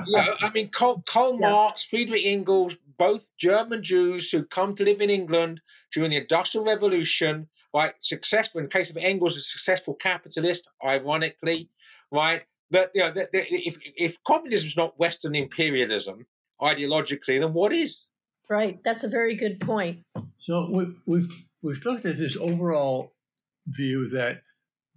yeah, 0.05 0.35
I 0.39 0.51
mean, 0.53 0.69
Karl, 0.69 1.03
Karl 1.07 1.33
yeah. 1.33 1.49
Marx, 1.49 1.83
Friedrich 1.83 2.25
Engels, 2.25 2.75
both 2.99 3.27
German 3.39 3.83
Jews 3.83 4.29
who 4.29 4.43
come 4.43 4.75
to 4.75 4.85
live 4.85 5.01
in 5.01 5.09
England 5.09 5.61
during 5.91 6.11
the 6.11 6.17
Industrial 6.17 6.63
Revolution, 6.63 7.49
right? 7.73 7.93
Successful, 8.01 8.59
in 8.59 8.65
the 8.65 8.71
case 8.71 8.91
of 8.91 8.97
Engels, 8.97 9.35
a 9.35 9.41
successful 9.41 9.95
capitalist, 9.95 10.67
ironically, 10.85 11.69
right? 12.11 12.43
That, 12.69 12.91
you 12.93 13.01
know, 13.01 13.11
that, 13.11 13.31
that 13.31 13.45
if, 13.49 13.77
if 13.97 14.23
communism 14.25 14.67
is 14.67 14.77
not 14.77 14.97
Western 14.99 15.33
imperialism 15.33 16.27
ideologically, 16.61 17.39
then 17.39 17.53
what 17.53 17.73
is? 17.73 18.05
Right. 18.47 18.79
That's 18.85 19.03
a 19.03 19.07
very 19.07 19.35
good 19.35 19.59
point. 19.59 20.01
So 20.37 20.69
we, 20.69 20.85
we've, 21.07 21.27
we've 21.63 21.83
looked 21.83 22.05
at 22.05 22.17
this 22.17 22.37
overall 22.37 23.13
view 23.67 24.07
that 24.09 24.43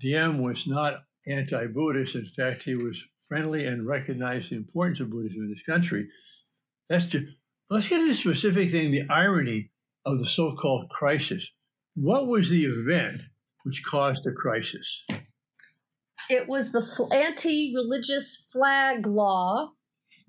Diem 0.01 0.43
was 0.43 0.67
not 0.67 1.05
anti 1.27 1.67
Buddhist. 1.67 2.15
In 2.15 2.27
fact, 2.27 2.63
he 2.65 2.75
was 2.75 3.03
friendly 3.29 3.67
and 3.67 3.87
recognize 3.87 4.49
the 4.51 4.57
importance 4.57 5.01
of 5.01 5.11
Buddhism 5.11 5.43
in 5.43 5.51
this 5.51 5.63
country. 5.63 6.09
That's 6.89 7.07
just, 7.07 7.27
let's 7.71 7.89
get 7.89 8.01
into 8.01 8.13
the 8.13 8.15
specific 8.15 8.71
thing, 8.71 8.91
the 8.91 9.07
irony 9.11 9.71
of 10.05 10.19
the 10.19 10.27
so-called 10.27 10.89
crisis. 10.91 11.51
What 11.95 12.27
was 12.27 12.51
the 12.51 12.65
event 12.65 13.23
which 13.65 13.85
caused 13.85 14.25
the 14.25 14.33
crisis? 14.33 15.05
It 16.29 16.49
was 16.49 16.73
the 16.73 17.09
anti-religious 17.13 18.47
flag 18.53 19.07
law 19.07 19.71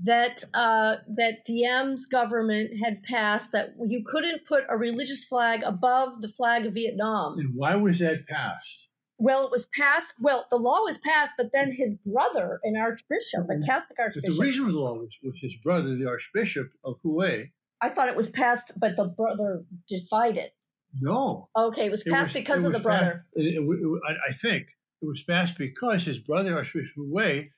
that 0.04 0.44
uh, 0.54 0.98
that 1.16 1.44
Diem's 1.46 2.06
government 2.06 2.72
had 2.84 3.02
passed 3.02 3.52
that 3.54 3.74
you 3.80 4.04
couldn't 4.06 4.46
put 4.48 4.64
a 4.70 4.78
religious 4.78 5.26
flag 5.26 5.64
above 5.64 6.22
the 6.22 6.30
flag 6.30 6.68
of 6.68 6.76
Vietnam. 6.76 7.40
And 7.40 7.56
why 7.56 7.76
was 7.76 7.98
that 8.00 8.28
passed? 8.28 8.87
Well, 9.20 9.46
it 9.46 9.52
was 9.52 9.68
passed. 9.68 10.14
Well, 10.20 10.46
the 10.50 10.58
law 10.58 10.82
was 10.84 10.98
passed, 10.98 11.34
but 11.38 11.52
then 11.52 11.72
his 11.72 11.96
brother, 11.96 12.60
an 12.64 12.76
archbishop, 12.78 13.46
a 13.50 13.54
mm-hmm. 13.54 13.64
Catholic 13.64 13.98
archbishop. 14.00 14.24
But 14.28 14.36
the 14.36 14.42
reason 14.42 14.66
for 14.66 14.72
the 14.72 14.80
law 14.80 14.94
was, 14.94 15.16
was 15.24 15.40
his 15.40 15.56
brother, 15.56 15.96
the 15.96 16.08
archbishop 16.08 16.70
of 16.84 16.98
Hue. 17.02 17.48
I 17.82 17.90
thought 17.90 18.10
it 18.10 18.16
was 18.16 18.30
passed, 18.30 18.74
but 18.80 18.96
the 18.96 19.06
brother 19.06 19.64
defied 19.88 20.38
it. 20.38 20.54
No. 21.00 21.50
Okay, 21.56 21.86
it 21.86 21.92
was 21.92 22.04
passed 22.04 22.32
it 22.32 22.34
was, 22.34 22.42
because 22.42 22.64
of 22.64 22.74
the 22.74 22.80
brother. 22.80 23.26
Passed, 23.36 23.48
it, 23.48 23.58
it, 23.58 24.02
I 24.28 24.34
think 24.34 24.68
it 25.02 25.06
was 25.06 25.24
passed 25.24 25.58
because 25.58 26.04
his 26.04 26.20
brother, 26.20 26.56
Archbishop 26.56 26.96
Hue, 26.96 27.50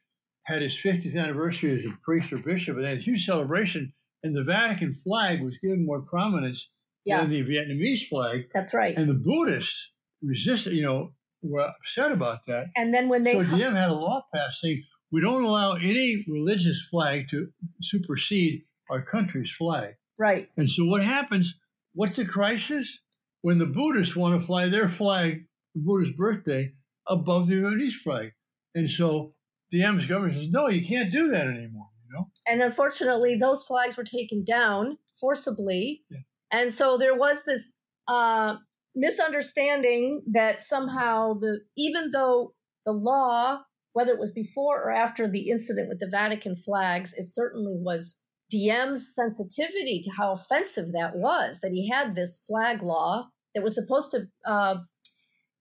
had 0.45 0.61
his 0.61 0.75
50th 0.75 1.15
anniversary 1.15 1.75
as 1.75 1.85
a 1.85 1.93
priest 2.03 2.33
or 2.33 2.39
bishop, 2.39 2.75
and 2.75 2.85
they 2.85 2.89
had 2.89 2.97
a 2.97 3.01
huge 3.01 3.25
celebration, 3.25 3.93
and 4.23 4.35
the 4.35 4.43
Vatican 4.43 4.93
flag 4.93 5.43
was 5.43 5.57
given 5.59 5.85
more 5.85 6.01
prominence 6.01 6.69
yeah. 7.05 7.21
than 7.21 7.29
the 7.29 7.43
Vietnamese 7.43 8.07
flag. 8.07 8.49
That's 8.53 8.73
right. 8.73 8.97
And 8.97 9.09
the 9.09 9.13
Buddhists 9.13 9.91
resisted, 10.21 10.73
you 10.73 10.83
know, 10.83 11.11
were 11.41 11.61
upset 11.61 12.11
about 12.11 12.39
that. 12.47 12.67
And 12.75 12.93
then 12.93 13.09
when 13.09 13.23
they 13.23 13.33
so 13.33 13.43
Diem 13.43 13.75
had 13.75 13.89
a 13.89 13.93
law 13.93 14.23
passed 14.33 14.61
saying 14.61 14.83
we 15.11 15.21
don't 15.21 15.43
allow 15.43 15.73
any 15.73 16.23
religious 16.27 16.87
flag 16.89 17.27
to 17.29 17.47
supersede 17.81 18.61
our 18.89 19.01
country's 19.01 19.51
flag. 19.51 19.95
Right. 20.17 20.49
And 20.57 20.69
so 20.69 20.85
what 20.85 21.03
happens? 21.03 21.55
What's 21.93 22.17
the 22.17 22.25
crisis? 22.25 22.99
When 23.41 23.57
the 23.57 23.65
Buddhists 23.65 24.15
want 24.15 24.39
to 24.39 24.45
fly 24.45 24.67
their 24.67 24.89
flag, 24.89 25.45
the 25.73 25.81
Buddhist 25.81 26.17
birthday, 26.17 26.73
above 27.07 27.47
the 27.47 27.55
Vietnamese 27.55 27.93
flag. 27.93 28.31
And 28.75 28.89
so 28.89 29.33
Diem's 29.71 30.07
government 30.07 30.35
says, 30.35 30.49
no, 30.49 30.67
you 30.67 30.85
can't 30.85 31.11
do 31.11 31.29
that 31.29 31.47
anymore. 31.47 31.87
You 32.07 32.17
know? 32.17 32.29
And 32.45 32.61
unfortunately, 32.61 33.35
those 33.35 33.63
flags 33.63 33.97
were 33.97 34.03
taken 34.03 34.43
down 34.43 34.97
forcibly. 35.19 36.01
Yeah. 36.09 36.19
And 36.51 36.73
so 36.73 36.97
there 36.97 37.15
was 37.15 37.43
this 37.45 37.73
uh, 38.07 38.57
misunderstanding 38.95 40.21
that 40.31 40.61
somehow 40.61 41.33
the 41.33 41.59
even 41.77 42.11
though 42.11 42.53
the 42.85 42.91
law, 42.91 43.59
whether 43.93 44.13
it 44.13 44.19
was 44.19 44.31
before 44.31 44.81
or 44.83 44.91
after 44.91 45.29
the 45.29 45.49
incident 45.49 45.89
with 45.89 45.99
the 45.99 46.09
Vatican 46.09 46.55
flags, 46.55 47.13
it 47.13 47.25
certainly 47.25 47.77
was 47.77 48.17
Diem's 48.49 49.13
sensitivity 49.13 50.01
to 50.03 50.11
how 50.11 50.31
offensive 50.31 50.91
that 50.93 51.15
was 51.15 51.59
that 51.61 51.71
he 51.71 51.89
had 51.89 52.15
this 52.15 52.43
flag 52.47 52.81
law 52.81 53.29
that 53.53 53.63
was 53.63 53.75
supposed 53.75 54.11
to 54.11 54.27
uh, 54.45 54.75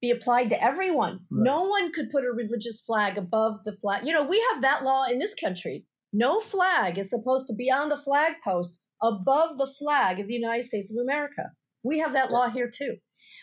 be 0.00 0.11
applied 0.11 0.49
to 0.50 0.62
everyone. 0.62 1.20
Right. 1.30 1.44
No 1.44 1.64
one 1.64 1.92
could 1.92 2.11
put 2.11 2.25
a 2.25 2.32
religious 2.32 2.80
flag 2.80 3.18
above 3.18 3.61
the 3.64 3.76
flag. 3.80 4.06
You 4.06 4.12
know, 4.12 4.25
we 4.25 4.44
have 4.52 4.62
that 4.62 4.85
law 4.85 5.04
in 5.04 5.18
this 5.18 5.35
country. 5.35 5.85
No 6.12 6.40
flag 6.40 6.97
is 6.99 7.11
supposed 7.11 7.47
to 7.49 7.54
be 7.54 7.70
on 7.70 7.88
the 7.88 7.97
flag 7.97 8.35
post 8.42 8.78
above 9.02 9.58
the 9.58 9.70
flag 9.78 10.18
of 10.18 10.28
the 10.28 10.35
United 10.35 10.64
States 10.64 10.90
of 10.90 10.97
America. 11.02 11.50
We 11.82 11.99
have 11.99 12.12
that 12.14 12.30
law 12.30 12.49
here 12.49 12.70
too. 12.73 12.97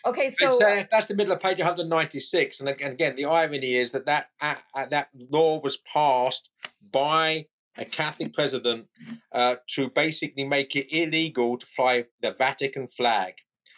Okay, 0.06 0.28
so 0.28 0.56
that's 0.90 1.06
the 1.06 1.14
middle 1.14 1.32
of 1.32 1.40
page 1.40 1.58
196, 1.58 2.60
and 2.60 2.68
again, 2.68 3.16
the 3.16 3.24
irony 3.24 3.74
is 3.74 3.90
that 3.90 4.06
that 4.06 4.26
uh, 4.40 4.54
that 4.88 5.08
law 5.30 5.60
was 5.60 5.78
passed 5.92 6.48
by 6.92 7.46
a 7.76 7.84
Catholic 7.84 8.32
president 8.32 8.86
uh, 9.34 9.56
to 9.70 9.90
basically 9.90 10.44
make 10.44 10.76
it 10.76 10.86
illegal 10.96 11.58
to 11.58 11.66
fly 11.74 12.04
the 12.22 12.32
Vatican 12.38 12.86
flag. 12.96 13.34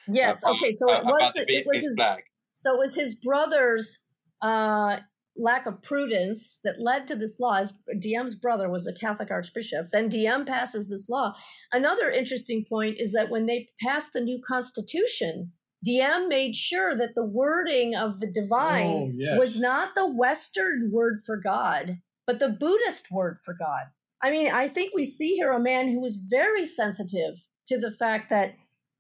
yes, 0.06 0.44
okay, 0.44 0.70
so 0.70 0.92
it 0.92 1.04
was 1.04 1.32
the, 1.34 1.44
the 1.46 1.56
it 1.56 1.66
was 1.66 1.80
his 1.80 1.96
flag. 1.96 2.22
So 2.56 2.74
it 2.74 2.78
was 2.78 2.94
his 2.94 3.14
brother's 3.14 4.00
uh, 4.42 4.98
lack 5.38 5.66
of 5.66 5.82
prudence 5.82 6.60
that 6.64 6.80
led 6.80 7.06
to 7.08 7.16
this 7.16 7.38
law. 7.40 7.58
His, 7.58 7.72
Diem's 7.98 8.34
brother 8.34 8.68
was 8.68 8.86
a 8.86 8.92
Catholic 8.92 9.30
archbishop. 9.30 9.88
Then 9.92 10.08
Diem 10.08 10.44
passes 10.44 10.88
this 10.88 11.08
law. 11.08 11.34
Another 11.72 12.10
interesting 12.10 12.66
point 12.68 12.96
is 12.98 13.12
that 13.12 13.30
when 13.30 13.46
they 13.46 13.68
passed 13.80 14.12
the 14.12 14.20
new 14.20 14.40
constitution, 14.46 15.52
Diem 15.84 16.28
made 16.28 16.56
sure 16.56 16.96
that 16.96 17.14
the 17.14 17.24
wording 17.24 17.94
of 17.94 18.20
the 18.20 18.30
divine 18.30 18.86
Oh, 18.86 19.12
yes. 19.14 19.38
was 19.38 19.58
not 19.58 19.94
the 19.94 20.06
Western 20.06 20.90
word 20.92 21.22
for 21.24 21.36
God, 21.36 21.98
but 22.26 22.40
the 22.40 22.48
Buddhist 22.48 23.10
word 23.10 23.38
for 23.44 23.54
God. 23.54 23.84
I 24.22 24.30
mean, 24.30 24.50
I 24.50 24.68
think 24.68 24.92
we 24.94 25.04
see 25.04 25.34
here 25.34 25.52
a 25.52 25.60
man 25.60 25.88
who 25.88 26.00
was 26.00 26.16
very 26.16 26.64
sensitive 26.64 27.34
to 27.68 27.78
the 27.78 27.92
fact 27.92 28.30
that 28.30 28.54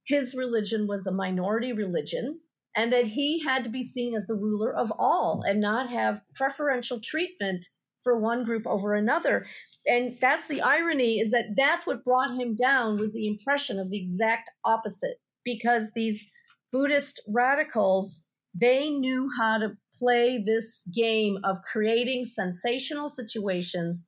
his 0.06 0.34
religion 0.34 0.86
was 0.86 1.06
a 1.06 1.12
minority 1.12 1.72
religion 1.72 2.40
and 2.76 2.92
that 2.92 3.06
he 3.06 3.42
had 3.42 3.64
to 3.64 3.70
be 3.70 3.82
seen 3.82 4.14
as 4.14 4.26
the 4.26 4.36
ruler 4.36 4.72
of 4.74 4.92
all 4.98 5.42
and 5.46 5.60
not 5.60 5.90
have 5.90 6.22
preferential 6.34 7.00
treatment 7.02 7.66
for 8.04 8.18
one 8.18 8.44
group 8.44 8.66
over 8.66 8.94
another 8.94 9.44
and 9.86 10.16
that's 10.20 10.46
the 10.46 10.62
irony 10.62 11.18
is 11.18 11.30
that 11.32 11.46
that's 11.56 11.86
what 11.86 12.04
brought 12.04 12.38
him 12.38 12.54
down 12.54 12.98
was 12.98 13.12
the 13.12 13.26
impression 13.26 13.78
of 13.78 13.90
the 13.90 14.00
exact 14.00 14.48
opposite 14.64 15.16
because 15.44 15.90
these 15.94 16.24
buddhist 16.72 17.20
radicals 17.28 18.20
they 18.54 18.90
knew 18.90 19.28
how 19.38 19.58
to 19.58 19.76
play 19.94 20.42
this 20.44 20.84
game 20.92 21.38
of 21.44 21.58
creating 21.62 22.24
sensational 22.24 23.08
situations. 23.08 24.06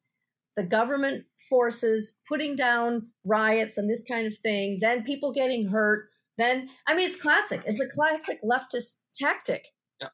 The 0.56 0.64
government 0.64 1.24
forces 1.48 2.14
putting 2.28 2.56
down 2.56 3.08
riots 3.24 3.78
and 3.78 3.88
this 3.88 4.02
kind 4.02 4.26
of 4.26 4.36
thing 4.38 4.78
then 4.80 5.04
people 5.04 5.32
getting 5.32 5.68
hurt 5.68 6.08
then 6.36 6.68
i 6.86 6.94
mean 6.94 7.06
it's 7.06 7.16
classic. 7.16 7.62
It's 7.66 7.80
a 7.80 7.88
classic 7.88 8.40
leftist 8.42 8.96
tactic. 9.14 9.66
Yeah. 10.00 10.08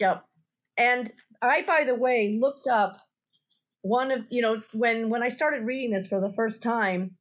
yep. 0.00 0.24
And 0.76 1.12
i 1.40 1.62
by 1.62 1.84
the 1.84 1.94
way 1.94 2.36
looked 2.38 2.66
up 2.66 2.98
one 3.82 4.10
of 4.10 4.24
you 4.30 4.42
know 4.42 4.60
when 4.72 5.08
when 5.08 5.22
i 5.22 5.28
started 5.28 5.64
reading 5.64 5.92
this 5.92 6.06
for 6.06 6.20
the 6.20 6.32
first 6.32 6.62
time 6.62 7.16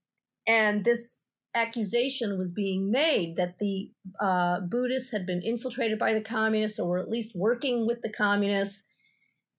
and 0.48 0.84
this 0.84 1.22
accusation 1.56 2.38
was 2.38 2.52
being 2.52 2.90
made 2.90 3.36
that 3.36 3.58
the 3.60 3.92
uh, 4.20 4.60
buddhists 4.62 5.12
had 5.12 5.26
been 5.26 5.42
infiltrated 5.42 6.00
by 6.00 6.14
the 6.14 6.22
communists 6.22 6.80
or 6.80 6.88
were 6.90 7.00
at 7.00 7.10
least 7.10 7.34
working 7.36 7.86
with 7.86 8.02
the 8.02 8.12
communists 8.12 8.84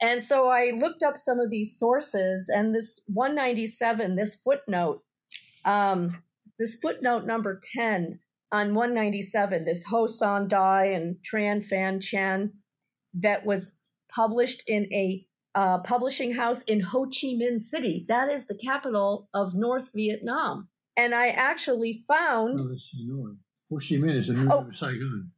and 0.01 0.23
so 0.23 0.49
i 0.49 0.73
looked 0.77 1.03
up 1.03 1.17
some 1.17 1.39
of 1.39 1.51
these 1.51 1.79
sources 1.79 2.51
and 2.53 2.75
this 2.75 3.01
197 3.07 4.17
this 4.17 4.37
footnote 4.45 5.03
um, 5.65 6.23
this 6.59 6.77
footnote 6.77 7.25
number 7.25 7.61
10 7.77 8.19
on 8.51 8.75
197 8.75 9.65
this 9.65 9.85
ho 9.85 10.07
san 10.07 10.49
dai 10.49 10.87
and 10.87 11.17
tran 11.25 11.65
fan 11.65 12.01
chen 12.01 12.53
that 13.15 13.47
was 13.47 13.73
published 14.15 14.63
in 14.67 14.93
a 14.93 15.25
uh, 15.55 15.79
publishing 15.79 16.35
house 16.35 16.63
in 16.63 16.81
Ho 16.81 17.05
Chi 17.05 17.29
Minh 17.29 17.61
City. 17.61 18.05
That 18.09 18.33
is 18.33 18.47
the 18.47 18.59
capital 18.59 19.29
of 19.33 19.55
North 19.55 19.91
Vietnam. 19.95 20.69
And 20.97 21.15
I 21.15 21.29
actually 21.29 22.05
found, 22.07 22.57
No, 22.57 22.69
that's 22.69 22.91
Hanoi. 22.95 23.37
Ho 23.71 23.77
Chi 23.79 23.97
Minh 23.97 24.15
is 24.17 24.29
the 24.29 24.35
new 24.35 24.49
Oh. 24.51 24.61
name 24.61 24.69
of 24.71 24.77
Saigon. 24.77 25.31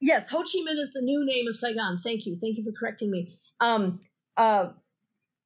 yes, 0.00 0.28
Ho 0.28 0.38
Chi 0.38 0.58
Minh 0.66 0.78
is 0.78 0.90
the 0.94 1.02
new 1.02 1.24
name 1.26 1.46
of 1.48 1.56
Saigon. 1.56 1.98
Thank 2.02 2.26
you. 2.26 2.36
Thank 2.40 2.56
you 2.56 2.64
for 2.64 2.72
correcting 2.78 3.10
me. 3.10 3.36
Um, 3.60 4.00
uh, 4.36 4.70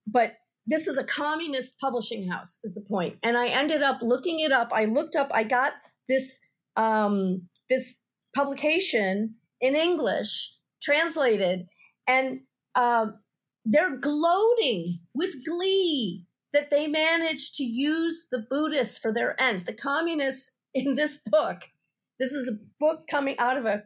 but 0.06 0.34
this 0.66 0.86
is 0.86 0.98
a 0.98 1.04
communist 1.04 1.78
publishing 1.78 2.28
house, 2.28 2.60
is 2.64 2.74
the 2.74 2.80
point. 2.80 3.18
And 3.22 3.36
I 3.36 3.48
ended 3.48 3.82
up 3.82 4.02
looking 4.02 4.40
it 4.40 4.52
up. 4.52 4.70
I 4.72 4.84
looked 4.84 5.16
up, 5.16 5.30
I 5.32 5.44
got 5.44 5.72
this 6.08 6.40
um, 6.76 7.48
this 7.70 7.96
publication 8.34 9.34
in 9.62 9.74
English 9.74 10.52
translated, 10.82 11.66
and 12.06 12.40
uh, 12.74 13.06
they're 13.64 13.96
gloating 13.96 15.00
with 15.14 15.42
glee 15.44 16.25
that 16.56 16.70
they 16.70 16.86
managed 16.86 17.54
to 17.54 17.64
use 17.64 18.28
the 18.30 18.38
Buddhists 18.48 18.96
for 18.96 19.12
their 19.12 19.38
ends. 19.38 19.64
The 19.64 19.74
communists 19.74 20.52
in 20.72 20.94
this 20.94 21.18
book, 21.26 21.58
this 22.18 22.32
is 22.32 22.48
a 22.48 22.58
book 22.80 23.06
coming 23.10 23.38
out 23.38 23.58
of 23.58 23.66
a 23.66 23.82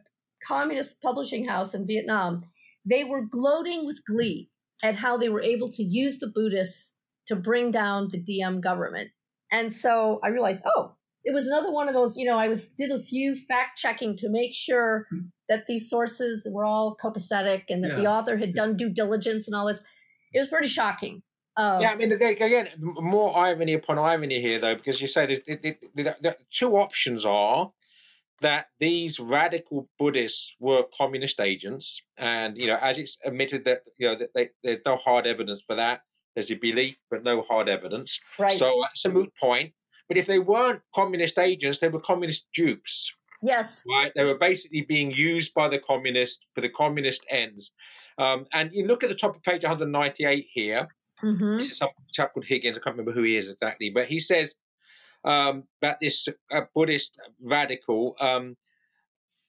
communist 0.47 1.01
publishing 1.01 1.45
house 1.45 1.73
in 1.73 1.85
Vietnam. 1.85 2.45
They 2.85 3.03
were 3.03 3.25
gloating 3.25 3.85
with 3.85 4.05
glee 4.05 4.49
at 4.81 4.95
how 4.95 5.17
they 5.17 5.27
were 5.27 5.41
able 5.41 5.67
to 5.67 5.83
use 5.83 6.19
the 6.19 6.31
Buddhists 6.33 6.93
to 7.27 7.35
bring 7.35 7.71
down 7.71 8.07
the 8.09 8.17
Diem 8.17 8.61
government. 8.61 9.09
And 9.51 9.71
so 9.71 10.21
I 10.23 10.29
realized, 10.29 10.63
oh, 10.65 10.95
it 11.25 11.33
was 11.33 11.47
another 11.47 11.73
one 11.73 11.89
of 11.89 11.93
those, 11.93 12.15
you 12.15 12.25
know, 12.25 12.37
I 12.37 12.47
was 12.47 12.69
did 12.69 12.89
a 12.89 13.03
few 13.03 13.35
fact 13.49 13.79
checking 13.79 14.15
to 14.15 14.29
make 14.29 14.53
sure 14.53 15.07
that 15.49 15.67
these 15.67 15.89
sources 15.89 16.47
were 16.49 16.63
all 16.63 16.95
copacetic 17.03 17.63
and 17.67 17.83
that 17.83 17.97
the 17.97 18.07
author 18.07 18.37
had 18.37 18.53
done 18.53 18.77
due 18.77 18.89
diligence 18.89 19.45
and 19.49 19.55
all 19.55 19.67
this. 19.67 19.81
It 20.33 20.39
was 20.39 20.47
pretty 20.47 20.69
shocking. 20.69 21.21
Uh, 21.57 21.79
Yeah, 21.81 21.91
I 21.91 21.95
mean, 21.95 22.11
again, 22.11 22.69
more 22.79 23.37
irony 23.37 23.73
upon 23.73 23.99
irony 23.99 24.41
here, 24.41 24.59
though, 24.59 24.75
because 24.75 25.01
you 25.01 25.07
say 25.07 25.25
there's, 25.25 25.41
the, 25.41 25.77
the, 25.95 26.37
two 26.51 26.77
options 26.77 27.25
are 27.25 27.71
that 28.41 28.67
these 28.79 29.19
radical 29.19 29.89
Buddhists 29.99 30.55
were 30.59 30.83
communist 30.97 31.39
agents, 31.39 32.01
and 32.17 32.57
you 32.57 32.67
know, 32.67 32.77
as 32.81 32.97
it's 32.97 33.17
admitted 33.25 33.65
that 33.65 33.81
you 33.99 34.07
know 34.07 34.15
that 34.15 34.29
they, 34.33 34.49
there's 34.63 34.79
no 34.85 34.95
hard 34.95 35.27
evidence 35.27 35.61
for 35.61 35.75
that. 35.75 36.01
There's 36.35 36.49
a 36.49 36.55
belief, 36.55 36.97
but 37.09 37.23
no 37.23 37.41
hard 37.41 37.69
evidence. 37.69 38.19
right. 38.39 38.57
So 38.57 38.83
it's 38.85 39.05
a 39.05 39.09
moot 39.09 39.31
point. 39.39 39.73
But 40.11 40.17
if 40.17 40.25
they 40.25 40.39
weren't 40.39 40.81
communist 40.93 41.37
agents, 41.39 41.79
they 41.79 41.87
were 41.87 42.01
communist 42.01 42.45
dupes, 42.53 43.13
yes. 43.41 43.81
right? 43.87 44.11
They 44.13 44.25
were 44.25 44.37
basically 44.37 44.81
being 44.81 45.09
used 45.09 45.53
by 45.53 45.69
the 45.69 45.79
communists 45.79 46.45
for 46.53 46.59
the 46.59 46.67
communist 46.67 47.25
ends. 47.29 47.71
Um, 48.17 48.45
and 48.51 48.73
you 48.73 48.87
look 48.87 49.03
at 49.03 49.09
the 49.09 49.15
top 49.15 49.37
of 49.37 49.43
page 49.43 49.63
198 49.63 50.47
here. 50.51 50.89
Hmm 51.21 51.57
This 51.57 51.71
is 51.71 51.77
some 51.77 51.89
chap 52.11 52.33
called 52.33 52.45
Higgins. 52.45 52.77
I 52.77 52.81
can't 52.81 52.97
remember 52.97 53.11
who 53.11 53.23
he 53.23 53.37
is 53.37 53.49
exactly, 53.49 53.89
but 53.89 54.07
he 54.07 54.19
says 54.19 54.55
um, 55.23 55.63
that 55.81 55.97
this 56.01 56.27
uh, 56.51 56.61
Buddhist 56.73 57.19
radical, 57.41 58.15
um, 58.19 58.57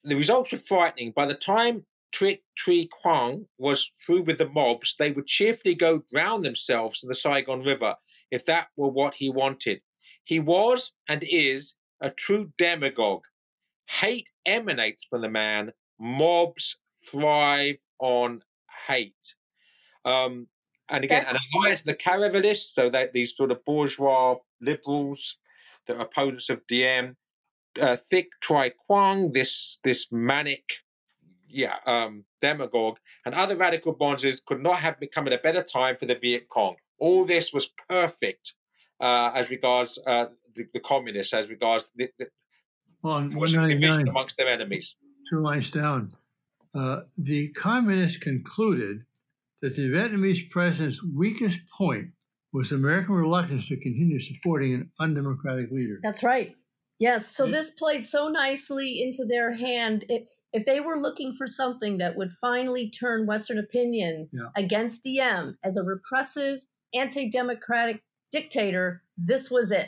the 0.03 0.15
results 0.15 0.51
were 0.51 0.59
frightening. 0.59 1.13
By 1.15 1.25
the 1.25 1.33
time 1.33 1.85
Thich 2.13 2.41
Tri 2.55 2.87
Quang 2.91 3.47
was 3.57 3.91
through 4.05 4.23
with 4.23 4.37
the 4.37 4.49
mobs, 4.49 4.95
they 4.99 5.11
would 5.11 5.25
cheerfully 5.25 5.73
go 5.73 6.03
drown 6.11 6.43
themselves 6.43 7.01
in 7.01 7.09
the 7.09 7.15
Saigon 7.15 7.63
River 7.63 7.95
if 8.31 8.45
that 8.45 8.67
were 8.77 8.89
what 8.89 9.15
he 9.15 9.29
wanted. 9.29 9.81
He 10.23 10.39
was 10.39 10.91
and 11.09 11.23
is 11.23 11.75
a 12.01 12.09
true 12.09 12.51
demagogue. 12.57 13.23
Hate 13.87 14.29
emanates 14.45 15.05
from 15.09 15.21
the 15.21 15.29
man. 15.29 15.71
Mobs 15.99 16.77
thrive 17.09 17.77
on 17.99 18.41
hate. 18.87 19.35
Um, 20.05 20.47
and 20.89 21.03
again, 21.03 21.25
an 21.25 21.37
alliance 21.53 21.81
of 21.81 21.85
the 21.85 21.95
Caravelists, 21.95 22.73
so 22.73 22.89
that 22.89 23.13
these 23.13 23.35
sort 23.35 23.51
of 23.51 23.63
bourgeois 23.65 24.35
liberals, 24.61 25.37
the 25.87 25.99
opponents 25.99 26.49
of 26.49 26.65
Diem, 26.67 27.15
uh, 27.81 27.97
Thich 28.11 28.27
Tri 28.41 28.71
Quang, 28.87 29.31
this 29.31 29.79
this 29.83 30.07
manic, 30.11 30.63
yeah, 31.47 31.75
um, 31.85 32.25
demagogue, 32.41 32.97
and 33.25 33.33
other 33.33 33.55
radical 33.55 33.93
bonzes 33.93 34.41
could 34.45 34.61
not 34.61 34.79
have 34.79 34.99
become 34.99 35.27
at 35.27 35.33
a 35.33 35.37
better 35.37 35.63
time 35.63 35.95
for 35.97 36.05
the 36.05 36.15
Viet 36.15 36.49
Cong. 36.49 36.75
All 36.99 37.25
this 37.25 37.53
was 37.53 37.69
perfect 37.89 38.53
uh, 38.99 39.31
as 39.35 39.49
regards 39.49 39.99
uh, 40.05 40.25
the, 40.55 40.65
the, 40.73 40.79
communists, 40.79 41.33
as 41.33 41.49
regards 41.49 41.85
the, 41.95 42.09
the 42.19 42.27
on 43.03 43.29
division 43.29 44.07
amongst 44.07 44.37
their 44.37 44.47
enemies. 44.47 44.95
Two 45.29 45.39
lines 45.39 45.69
down, 45.69 46.11
uh, 46.75 47.01
the 47.17 47.49
communists 47.49 48.17
concluded 48.17 49.03
that 49.63 49.77
the 49.77 49.89
Vietnamese 49.89 50.49
president's 50.49 51.01
weakest 51.15 51.61
point 51.75 52.09
was 52.51 52.73
American 52.73 53.15
reluctance 53.15 53.69
to 53.69 53.79
continue 53.79 54.19
supporting 54.19 54.73
an 54.73 54.91
undemocratic 54.99 55.71
leader. 55.71 55.99
That's 56.03 56.21
right. 56.21 56.53
Yes. 56.99 57.25
So 57.35 57.47
this 57.47 57.71
played 57.71 58.05
so 58.05 58.27
nicely 58.27 59.01
into 59.01 59.25
their 59.25 59.55
hand. 59.55 60.05
It, 60.09 60.27
if 60.51 60.65
they 60.65 60.81
were 60.81 60.99
looking 60.99 61.31
for 61.33 61.47
something 61.47 61.97
that 61.97 62.17
would 62.17 62.31
finally 62.41 62.91
turn 62.91 63.25
Western 63.25 63.57
opinion 63.57 64.29
yeah. 64.33 64.49
against 64.55 65.01
Diem 65.01 65.57
as 65.63 65.77
a 65.77 65.83
repressive, 65.83 66.59
anti-democratic 66.93 68.03
dictator, 68.31 69.01
this 69.17 69.49
was 69.49 69.71
it. 69.71 69.87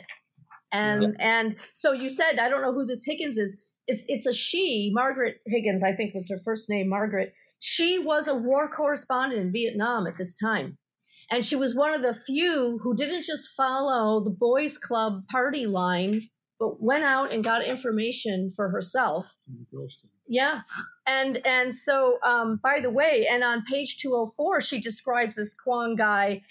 And 0.72 1.02
yeah. 1.02 1.42
and 1.42 1.56
so 1.74 1.92
you 1.92 2.08
said, 2.08 2.38
I 2.40 2.48
don't 2.48 2.62
know 2.62 2.72
who 2.72 2.86
this 2.86 3.04
Higgins 3.04 3.36
is. 3.36 3.56
It's 3.86 4.04
it's 4.08 4.26
a 4.26 4.32
she, 4.32 4.90
Margaret 4.92 5.36
Higgins, 5.46 5.84
I 5.84 5.92
think 5.94 6.14
was 6.14 6.30
her 6.30 6.40
first 6.44 6.70
name, 6.70 6.88
Margaret. 6.88 7.34
She 7.58 7.98
was 7.98 8.28
a 8.28 8.34
war 8.34 8.68
correspondent 8.68 9.40
in 9.40 9.52
Vietnam 9.52 10.06
at 10.06 10.18
this 10.18 10.34
time. 10.34 10.78
And 11.30 11.44
she 11.44 11.56
was 11.56 11.74
one 11.74 11.94
of 11.94 12.02
the 12.02 12.14
few 12.26 12.78
who 12.82 12.94
didn't 12.94 13.24
just 13.24 13.50
follow 13.56 14.22
the 14.22 14.30
boys' 14.30 14.78
club 14.78 15.26
party 15.28 15.66
line, 15.66 16.22
but 16.60 16.80
went 16.80 17.04
out 17.04 17.32
and 17.32 17.42
got 17.42 17.64
information 17.64 18.52
for 18.54 18.68
herself. 18.68 19.34
Yeah. 20.28 20.60
And 21.06 21.44
and 21.46 21.74
so 21.74 22.18
um, 22.22 22.60
by 22.62 22.80
the 22.80 22.90
way, 22.90 23.26
and 23.30 23.42
on 23.42 23.64
page 23.70 23.96
204, 23.98 24.60
she 24.60 24.80
describes 24.80 25.36
this 25.36 25.54
Quang 25.54 25.96
guy, 25.96 26.42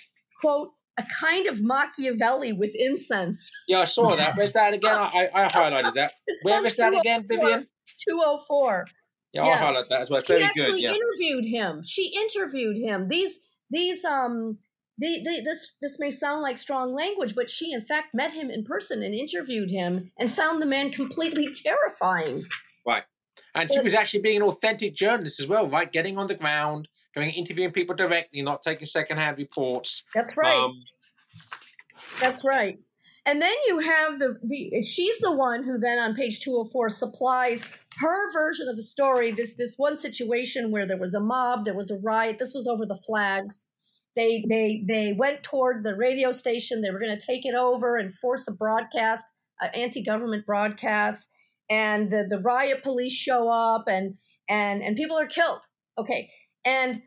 quote, 0.41 0.71
a 0.97 1.03
kind 1.19 1.47
of 1.47 1.61
Machiavelli 1.61 2.53
with 2.53 2.71
incense. 2.75 3.51
Yeah, 3.67 3.79
I 3.79 3.85
saw 3.85 4.15
that. 4.15 4.37
Where's 4.37 4.53
that 4.53 4.73
again? 4.73 4.95
I, 4.95 5.29
I 5.33 5.47
highlighted 5.47 5.93
that. 5.95 6.13
Where 6.43 6.65
is 6.65 6.77
that 6.77 6.93
again, 6.93 7.25
Vivian? 7.27 7.67
204. 8.09 8.85
Yeah, 9.35 9.45
yeah. 9.45 9.51
I'll 9.51 9.57
highlight 9.57 9.89
that 9.89 10.01
as 10.01 10.09
well. 10.09 10.19
It's 10.19 10.27
she 10.27 10.33
very 10.33 10.45
actually 10.45 10.81
good. 10.81 10.81
Yeah. 10.81 10.93
interviewed 10.93 11.45
him. 11.45 11.83
She 11.83 12.13
interviewed 12.15 12.77
him. 12.77 13.09
These 13.09 13.39
these 13.69 14.05
um 14.05 14.57
the, 14.97 15.21
the, 15.25 15.41
this 15.43 15.71
this 15.81 15.99
may 15.99 16.09
sound 16.09 16.41
like 16.41 16.57
strong 16.57 16.93
language, 16.93 17.35
but 17.35 17.49
she 17.49 17.73
in 17.73 17.81
fact 17.81 18.13
met 18.13 18.31
him 18.31 18.49
in 18.49 18.63
person 18.63 19.03
and 19.03 19.13
interviewed 19.13 19.69
him 19.69 20.09
and 20.17 20.31
found 20.31 20.61
the 20.61 20.65
man 20.65 20.89
completely 20.89 21.49
terrifying. 21.65 22.45
Right, 22.87 23.03
and 23.53 23.69
she 23.69 23.81
was 23.81 23.93
actually 23.93 24.21
being 24.21 24.37
an 24.37 24.43
authentic 24.43 24.95
journalist 24.95 25.41
as 25.41 25.47
well, 25.47 25.67
right? 25.67 25.91
Getting 25.91 26.17
on 26.17 26.27
the 26.27 26.35
ground, 26.35 26.87
going 27.13 27.29
interviewing 27.29 27.71
people 27.71 27.93
directly, 27.93 28.41
not 28.41 28.61
taking 28.61 28.85
secondhand 28.85 29.37
reports. 29.37 30.03
That's 30.13 30.37
right. 30.37 30.55
Um, 30.55 30.81
That's 32.21 32.45
right. 32.45 32.79
And 33.25 33.41
then 33.41 33.55
you 33.67 33.79
have 33.79 34.19
the 34.19 34.37
the 34.43 34.81
she's 34.81 35.17
the 35.17 35.31
one 35.31 35.63
who 35.63 35.77
then 35.77 35.97
on 35.99 36.15
page 36.15 36.39
204 36.39 36.89
supplies 36.89 37.67
her 37.97 38.33
version 38.33 38.67
of 38.67 38.75
the 38.75 38.83
story. 38.83 39.31
This 39.31 39.55
this 39.55 39.75
one 39.77 39.97
situation 39.97 40.71
where 40.71 40.85
there 40.85 40.99
was 40.99 41.13
a 41.13 41.19
mob, 41.19 41.65
there 41.65 41.75
was 41.75 41.91
a 41.91 41.97
riot. 41.97 42.37
This 42.39 42.53
was 42.53 42.67
over 42.67 42.85
the 42.85 42.99
flags. 43.05 43.65
They 44.15 44.45
they 44.47 44.83
they 44.87 45.13
went 45.13 45.43
toward 45.43 45.83
the 45.83 45.95
radio 45.95 46.31
station. 46.31 46.81
They 46.81 46.91
were 46.91 46.99
going 46.99 47.17
to 47.17 47.25
take 47.25 47.45
it 47.45 47.55
over 47.55 47.97
and 47.97 48.13
force 48.13 48.47
a 48.47 48.51
broadcast, 48.51 49.25
an 49.59 49.69
anti-government 49.73 50.45
broadcast. 50.45 51.27
And 51.69 52.11
the 52.11 52.25
the 52.29 52.39
riot 52.39 52.83
police 52.83 53.13
show 53.13 53.49
up 53.49 53.85
and 53.87 54.15
and 54.49 54.81
and 54.81 54.95
people 54.95 55.17
are 55.17 55.27
killed. 55.27 55.61
Okay, 55.97 56.29
and 56.63 57.01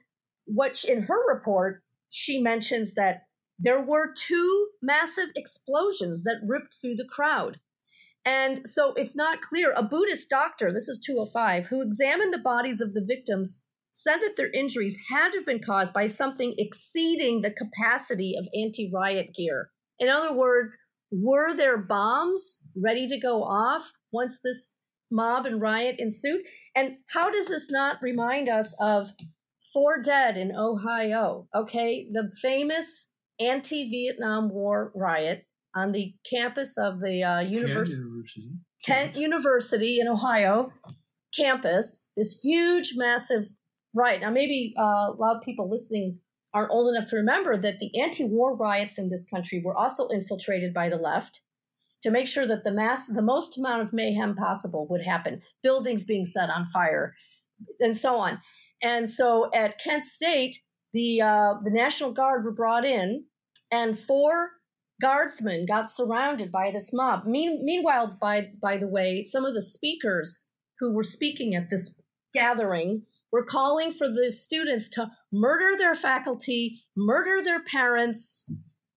what 0.46 0.84
in 0.84 1.02
her 1.02 1.34
report 1.34 1.82
she 2.10 2.40
mentions 2.40 2.94
that 2.94 3.22
there 3.58 3.80
were 3.80 4.12
two 4.14 4.68
massive 4.80 5.30
explosions 5.34 6.22
that 6.22 6.40
ripped 6.46 6.76
through 6.80 6.94
the 6.96 7.08
crowd. 7.08 7.58
And 8.24 8.60
so 8.68 8.92
it's 8.94 9.16
not 9.16 9.40
clear. 9.40 9.72
A 9.72 9.82
Buddhist 9.82 10.28
doctor, 10.28 10.72
this 10.72 10.88
is 10.88 10.98
205, 10.98 11.66
who 11.66 11.82
examined 11.82 12.32
the 12.32 12.38
bodies 12.38 12.80
of 12.80 12.92
the 12.92 13.04
victims 13.06 13.62
said 13.92 14.18
that 14.18 14.36
their 14.36 14.50
injuries 14.52 14.96
had 15.10 15.30
to 15.30 15.38
have 15.38 15.46
been 15.46 15.62
caused 15.62 15.92
by 15.92 16.06
something 16.06 16.54
exceeding 16.56 17.40
the 17.40 17.50
capacity 17.50 18.34
of 18.38 18.46
anti 18.54 18.90
riot 18.92 19.34
gear. 19.34 19.70
In 19.98 20.08
other 20.08 20.32
words, 20.32 20.78
were 21.10 21.56
there 21.56 21.78
bombs 21.78 22.58
ready 22.80 23.08
to 23.08 23.18
go 23.18 23.42
off 23.42 23.92
once 24.12 24.38
this 24.42 24.74
mob 25.10 25.46
and 25.46 25.60
riot 25.60 25.96
ensued? 25.98 26.42
And 26.76 26.98
how 27.08 27.30
does 27.30 27.48
this 27.48 27.70
not 27.70 27.96
remind 28.00 28.48
us 28.48 28.74
of 28.78 29.10
Four 29.72 30.00
Dead 30.00 30.36
in 30.36 30.54
Ohio? 30.54 31.48
Okay, 31.54 32.08
the 32.12 32.30
famous 32.40 33.08
anti 33.40 33.88
Vietnam 33.88 34.50
War 34.50 34.92
riot 34.94 35.47
on 35.74 35.92
the 35.92 36.14
campus 36.28 36.76
of 36.78 37.00
the 37.00 37.22
uh, 37.22 37.40
univers- 37.40 37.94
Kent 37.94 38.06
University. 38.06 38.50
Kent 38.84 39.16
University 39.16 40.00
in 40.00 40.08
Ohio 40.08 40.72
campus, 41.34 42.08
this 42.16 42.38
huge, 42.42 42.92
massive 42.96 43.44
Right. 43.94 44.20
Now, 44.20 44.30
maybe 44.30 44.74
uh, 44.78 44.82
a 44.82 45.16
lot 45.18 45.36
of 45.36 45.42
people 45.42 45.68
listening 45.68 46.18
aren't 46.54 46.70
old 46.70 46.94
enough 46.94 47.08
to 47.10 47.16
remember 47.16 47.56
that 47.56 47.78
the 47.78 48.00
anti 48.00 48.24
war 48.24 48.54
riots 48.54 48.98
in 48.98 49.08
this 49.08 49.24
country 49.24 49.62
were 49.64 49.76
also 49.76 50.08
infiltrated 50.08 50.74
by 50.74 50.88
the 50.88 50.96
left 50.96 51.40
to 52.02 52.10
make 52.10 52.28
sure 52.28 52.46
that 52.46 52.64
the 52.64 52.70
mass, 52.70 53.06
the 53.06 53.22
most 53.22 53.58
amount 53.58 53.82
of 53.82 53.92
mayhem 53.92 54.34
possible 54.34 54.86
would 54.88 55.02
happen, 55.02 55.42
buildings 55.62 56.04
being 56.04 56.24
set 56.24 56.50
on 56.50 56.66
fire, 56.66 57.14
and 57.80 57.96
so 57.96 58.16
on. 58.16 58.38
And 58.82 59.10
so 59.10 59.50
at 59.54 59.80
Kent 59.80 60.04
State, 60.04 60.60
the 60.92 61.22
uh, 61.22 61.54
the 61.64 61.70
National 61.70 62.12
Guard 62.12 62.44
were 62.44 62.52
brought 62.52 62.84
in, 62.84 63.24
and 63.72 63.98
four 63.98 64.50
guardsmen 65.00 65.66
got 65.66 65.90
surrounded 65.90 66.50
by 66.50 66.70
this 66.70 66.92
mob. 66.92 67.26
Mean, 67.26 67.64
meanwhile, 67.64 68.16
by 68.20 68.50
by 68.60 68.76
the 68.76 68.88
way, 68.88 69.24
some 69.24 69.44
of 69.44 69.54
the 69.54 69.62
speakers 69.62 70.44
who 70.78 70.94
were 70.94 71.04
speaking 71.04 71.54
at 71.54 71.70
this 71.70 71.94
gathering 72.34 73.02
we're 73.32 73.44
calling 73.44 73.92
for 73.92 74.08
the 74.08 74.30
students 74.30 74.88
to 74.90 75.10
murder 75.32 75.76
their 75.76 75.94
faculty, 75.94 76.82
murder 76.96 77.42
their 77.42 77.62
parents, 77.62 78.44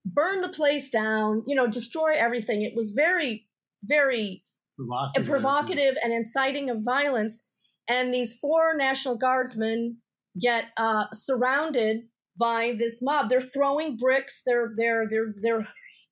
burn 0.05 0.41
the 0.41 0.49
place 0.49 0.89
down, 0.89 1.43
you 1.45 1.55
know, 1.55 1.67
destroy 1.67 2.11
everything. 2.15 2.61
It 2.61 2.73
was 2.75 2.91
very, 2.91 3.47
very 3.83 4.43
provocative, 4.77 5.27
provocative 5.27 5.95
and 6.03 6.13
inciting 6.13 6.69
of 6.69 6.77
violence. 6.83 7.43
And 7.89 8.13
these 8.13 8.33
four 8.35 8.75
National 8.77 9.17
Guardsmen 9.17 9.97
get 10.39 10.65
uh, 10.77 11.05
surrounded 11.11 12.03
by 12.37 12.75
this 12.77 13.01
mob. 13.01 13.29
They're 13.29 13.41
throwing 13.41 13.97
bricks. 13.97 14.43
They're 14.45 14.71
they're 14.77 15.07
they're 15.09 15.33
they're 15.41 15.67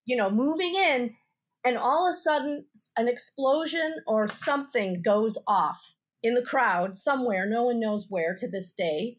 you 0.09 0.15
know 0.15 0.31
moving 0.31 0.73
in, 0.73 1.15
and 1.63 1.77
all 1.77 2.07
of 2.07 2.13
a 2.13 2.17
sudden 2.17 2.65
an 2.97 3.07
explosion 3.07 3.97
or 4.07 4.27
something 4.27 5.03
goes 5.05 5.37
off 5.47 5.77
in 6.23 6.33
the 6.33 6.41
crowd 6.41 6.97
somewhere, 6.97 7.47
no 7.47 7.63
one 7.63 7.79
knows 7.79 8.07
where 8.09 8.35
to 8.35 8.49
this 8.49 8.71
day. 8.71 9.17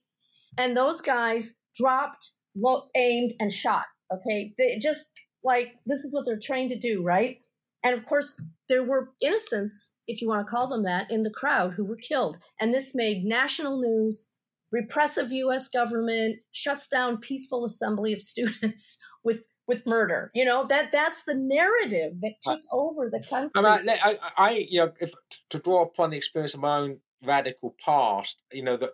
And 0.58 0.76
those 0.76 1.00
guys 1.00 1.54
dropped, 1.74 2.32
lo- 2.56 2.88
aimed, 2.96 3.34
and 3.40 3.52
shot. 3.52 3.86
Okay. 4.12 4.52
They 4.58 4.78
just 4.78 5.06
like 5.44 5.68
this 5.86 6.00
is 6.00 6.12
what 6.12 6.26
they're 6.26 6.38
trained 6.38 6.70
to 6.70 6.78
do, 6.78 7.02
right? 7.02 7.38
And 7.82 7.96
of 7.96 8.04
course, 8.04 8.36
there 8.68 8.84
were 8.84 9.12
innocents, 9.22 9.92
if 10.06 10.20
you 10.20 10.28
want 10.28 10.46
to 10.46 10.50
call 10.50 10.68
them 10.68 10.82
that, 10.82 11.10
in 11.10 11.22
the 11.22 11.30
crowd 11.30 11.72
who 11.72 11.84
were 11.84 11.96
killed. 11.96 12.36
And 12.60 12.74
this 12.74 12.94
made 12.94 13.24
national 13.24 13.80
news. 13.80 14.28
Repressive 14.72 15.32
US 15.32 15.68
government 15.68 16.40
shuts 16.52 16.86
down 16.86 17.18
peaceful 17.18 17.64
assembly 17.64 18.12
of 18.12 18.20
students 18.32 18.98
with 19.24 19.42
with 19.70 19.86
murder. 19.86 20.30
You 20.34 20.44
know 20.44 20.66
that 20.66 20.90
that's 20.92 21.22
the 21.22 21.34
narrative 21.34 22.20
that 22.22 22.34
took 22.42 22.60
uh, 22.60 22.76
over 22.76 23.08
the 23.08 23.20
country. 23.20 23.52
I, 23.54 23.78
mean, 23.78 23.88
I, 23.88 24.18
I, 24.36 24.50
you 24.68 24.80
know, 24.80 24.92
if, 25.00 25.12
to 25.50 25.58
draw 25.60 25.82
upon 25.82 26.10
the 26.10 26.16
experience 26.16 26.54
of 26.54 26.60
my 26.60 26.76
own 26.76 26.98
radical 27.24 27.76
past, 27.82 28.36
you 28.52 28.64
know, 28.64 28.76
that 28.76 28.90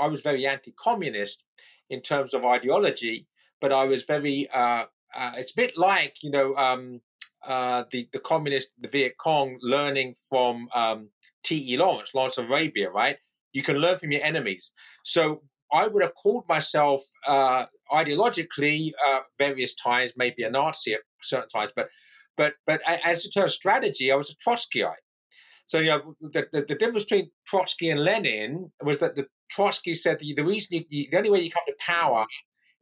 I 0.00 0.06
was 0.06 0.22
very 0.22 0.46
anti-communist 0.46 1.44
in 1.90 2.00
terms 2.00 2.32
of 2.32 2.44
ideology, 2.44 3.28
but 3.60 3.70
I 3.72 3.84
was 3.84 4.02
very. 4.02 4.48
Uh, 4.52 4.86
uh, 5.14 5.32
it's 5.36 5.52
a 5.52 5.56
bit 5.56 5.76
like 5.76 6.14
you 6.22 6.30
know 6.30 6.56
um, 6.56 7.00
uh, 7.46 7.84
the 7.92 8.08
the 8.12 8.18
communist, 8.18 8.72
the 8.80 8.88
Viet 8.88 9.16
Cong, 9.18 9.58
learning 9.60 10.14
from 10.28 10.68
um, 10.74 11.08
T. 11.44 11.74
E. 11.74 11.76
Lawrence, 11.76 12.10
Lawrence 12.14 12.38
of 12.38 12.50
Arabia, 12.50 12.90
right? 12.90 13.18
You 13.52 13.62
can 13.62 13.76
learn 13.76 13.98
from 13.98 14.10
your 14.10 14.24
enemies. 14.24 14.72
So 15.04 15.42
I 15.74 15.88
would 15.88 16.02
have 16.02 16.14
called 16.14 16.44
myself 16.48 17.02
uh, 17.26 17.66
ideologically 17.92 18.92
uh, 19.06 19.20
various 19.38 19.74
times, 19.74 20.12
maybe 20.16 20.44
a 20.44 20.50
Nazi 20.50 20.94
at 20.94 21.00
certain 21.20 21.48
times, 21.48 21.72
but 21.74 21.88
but 22.36 22.54
but 22.66 22.80
as 23.04 23.24
a 23.24 23.30
term 23.30 23.44
of 23.44 23.52
strategy, 23.52 24.10
I 24.12 24.16
was 24.16 24.30
a 24.30 24.36
Trotskyite. 24.36 24.94
So 25.66 25.78
you 25.78 25.86
know 25.86 26.14
the, 26.20 26.46
the, 26.52 26.64
the, 26.68 26.74
difference 26.74 27.04
between 27.04 27.30
Trotsky 27.46 27.90
and 27.90 28.04
Lenin 28.04 28.70
was 28.82 28.98
that 29.00 29.16
the 29.16 29.26
Trotsky 29.50 29.94
said 29.94 30.18
the, 30.20 30.34
the 30.34 30.44
reason 30.44 30.84
you, 30.88 31.08
the 31.10 31.16
only 31.16 31.30
way 31.30 31.40
you 31.40 31.50
come 31.50 31.64
to 31.66 31.74
power 31.80 32.26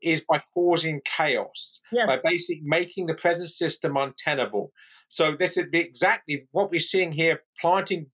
is 0.03 0.23
by 0.29 0.43
causing 0.53 1.01
chaos, 1.05 1.81
yes. 1.93 2.07
by 2.09 2.31
basically 2.31 2.63
making 2.65 3.07
the 3.07 3.15
present 3.15 3.51
system 3.51 3.97
untenable. 3.97 4.73
So 5.09 5.37
this 5.39 5.57
would 5.57 5.71
be 5.71 5.81
exactly 5.81 6.49
what 6.51 6.71
we're 6.71 6.81
seeing 6.81 7.13
here: 7.13 7.43
planting 7.61 8.07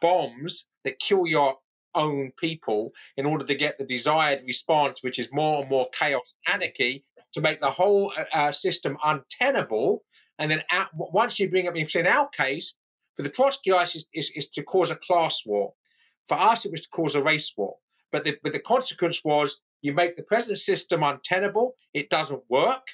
bombs 0.00 0.66
that 0.84 0.98
kill 0.98 1.26
your 1.26 1.56
own 1.94 2.32
people 2.38 2.92
in 3.16 3.26
order 3.26 3.44
to 3.44 3.54
get 3.54 3.78
the 3.78 3.84
desired 3.84 4.42
response, 4.46 5.02
which 5.02 5.18
is 5.18 5.28
more 5.32 5.60
and 5.60 5.70
more 5.70 5.88
chaos, 5.92 6.34
anarchy, 6.46 7.04
to 7.32 7.40
make 7.40 7.60
the 7.60 7.70
whole 7.70 8.12
uh, 8.16 8.24
uh 8.34 8.52
system 8.52 8.96
untenable. 9.04 10.02
And 10.38 10.50
then 10.50 10.62
at, 10.70 10.90
once 10.94 11.38
you 11.38 11.48
bring 11.50 11.68
up, 11.68 11.76
in 11.76 12.06
our 12.06 12.28
case, 12.28 12.74
for 13.16 13.22
the 13.22 13.30
Trotskyites, 13.30 13.96
is, 13.96 14.06
is, 14.12 14.30
is 14.34 14.48
to 14.50 14.62
cause 14.62 14.90
a 14.90 14.96
class 14.96 15.42
war. 15.46 15.72
For 16.26 16.38
us, 16.38 16.64
it 16.64 16.72
was 16.72 16.82
to 16.82 16.88
cause 16.88 17.14
a 17.14 17.22
race 17.22 17.52
war. 17.56 17.76
But 18.10 18.24
the, 18.24 18.36
but 18.42 18.52
the 18.52 18.60
consequence 18.60 19.20
was 19.24 19.60
you 19.82 19.92
make 19.92 20.16
the 20.16 20.22
present 20.22 20.58
system 20.58 21.02
untenable, 21.02 21.74
it 21.92 22.08
doesn't 22.10 22.42
work. 22.48 22.86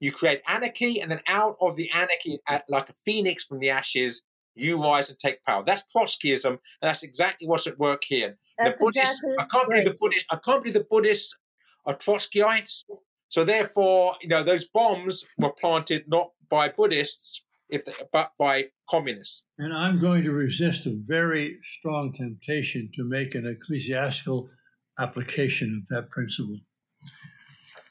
You 0.00 0.12
create 0.12 0.40
anarchy, 0.46 1.00
and 1.00 1.10
then 1.10 1.20
out 1.26 1.56
of 1.60 1.76
the 1.76 1.90
anarchy, 1.90 2.38
like 2.68 2.88
a 2.88 2.94
phoenix 3.04 3.44
from 3.44 3.58
the 3.58 3.70
ashes, 3.70 4.22
you 4.58 4.82
rise 4.82 5.08
and 5.10 5.18
take 5.18 5.42
power. 5.44 5.62
That's 5.64 5.82
Trotskyism, 5.94 6.50
and 6.50 6.58
that's 6.82 7.02
exactly 7.02 7.46
what's 7.46 7.66
at 7.66 7.78
work 7.78 8.02
here. 8.06 8.38
That's 8.58 8.78
the 8.78 8.86
Buddhists, 8.86 9.20
exactly 9.22 9.34
I 9.38 9.44
can't 9.50 9.68
believe 9.68 9.84
the 9.84 9.96
Buddhists. 10.00 10.26
I 10.30 10.36
can't 10.36 10.62
believe 10.62 10.74
the 10.74 10.86
Buddhists 10.90 11.36
are 11.86 11.96
Trotskyites. 11.96 12.84
So 13.28 13.44
therefore, 13.44 14.16
you 14.22 14.28
know, 14.28 14.42
those 14.42 14.64
bombs 14.64 15.24
were 15.38 15.52
planted 15.52 16.04
not 16.08 16.30
by 16.48 16.68
Buddhists, 16.70 17.42
if 17.68 17.84
they, 17.84 17.92
but 18.12 18.32
by 18.38 18.64
communists. 18.88 19.42
And 19.58 19.72
I'm 19.72 20.00
going 20.00 20.24
to 20.24 20.32
resist 20.32 20.86
a 20.86 20.98
very 21.06 21.58
strong 21.62 22.12
temptation 22.12 22.90
to 22.94 23.04
make 23.04 23.34
an 23.34 23.46
ecclesiastical 23.46 24.48
application 24.98 25.82
of 25.82 25.96
that 25.96 26.10
principle. 26.10 26.58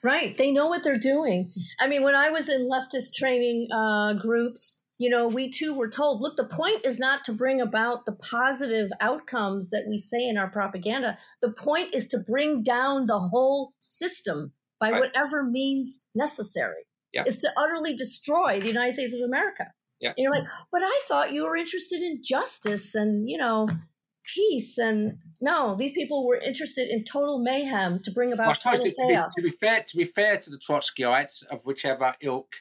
Right. 0.04 0.38
They 0.38 0.52
know 0.52 0.68
what 0.68 0.84
they're 0.84 0.98
doing. 0.98 1.52
I 1.80 1.88
mean, 1.88 2.04
when 2.04 2.16
I 2.16 2.30
was 2.30 2.50
in 2.50 2.70
leftist 2.70 3.14
training 3.14 3.68
uh, 3.72 4.14
groups, 4.14 4.78
you 4.98 5.10
know, 5.10 5.28
we 5.28 5.50
too 5.50 5.74
were 5.74 5.90
told 5.90 6.22
look, 6.22 6.36
the 6.36 6.44
point 6.44 6.86
is 6.86 6.98
not 7.00 7.24
to 7.26 7.34
bring 7.34 7.62
about 7.62 8.06
the 8.06 8.14
positive 8.14 8.90
outcomes 9.00 9.70
that 9.70 9.86
we 9.88 9.98
say 9.98 10.28
in 10.28 10.38
our 10.38 10.50
propaganda. 10.50 11.18
The 11.42 11.52
point 11.52 11.94
is 11.94 12.08
to 12.08 12.18
bring 12.18 12.64
down 12.64 13.06
the 13.06 13.20
whole 13.20 13.74
system 13.80 14.54
by 14.80 14.92
Right. 14.92 15.00
whatever 15.00 15.44
means 15.44 16.02
necessary. 16.16 16.84
Yeah. 17.14 17.24
Is 17.26 17.38
to 17.40 17.52
utterly 17.58 17.96
destroy 17.96 18.60
the 18.60 18.68
United 18.68 18.94
States 18.94 19.14
of 19.14 19.22
America. 19.22 19.72
Yeah. 20.00 20.10
And 20.10 20.18
you're 20.20 20.32
like, 20.32 20.44
but 20.72 20.82
I 20.84 21.02
thought 21.08 21.32
you 21.32 21.46
were 21.46 21.56
interested 21.58 22.02
in 22.02 22.22
justice 22.24 22.94
and, 22.94 23.30
you 23.30 23.38
know, 23.38 23.70
peace. 24.36 24.78
And 24.78 25.20
no, 25.42 25.76
these 25.76 25.94
people 25.94 26.28
were 26.28 26.38
interested 26.38 26.90
in 26.90 27.04
total 27.06 27.40
mayhem 27.40 28.02
to 28.04 28.12
bring 28.12 28.34
about 28.34 28.56
suppose 28.58 28.80
total 28.80 28.92
to, 28.92 28.92
to, 28.92 29.08
be, 29.08 29.14
chaos. 29.14 29.34
to 29.36 29.42
be 29.42 29.50
fair, 29.50 29.84
to 29.88 29.98
be 29.98 30.04
fair 30.04 30.38
to 30.38 30.50
the 30.50 30.58
Trotskyites 30.60 31.44
of 31.48 31.66
whichever 31.66 32.14
ilk, 32.22 32.56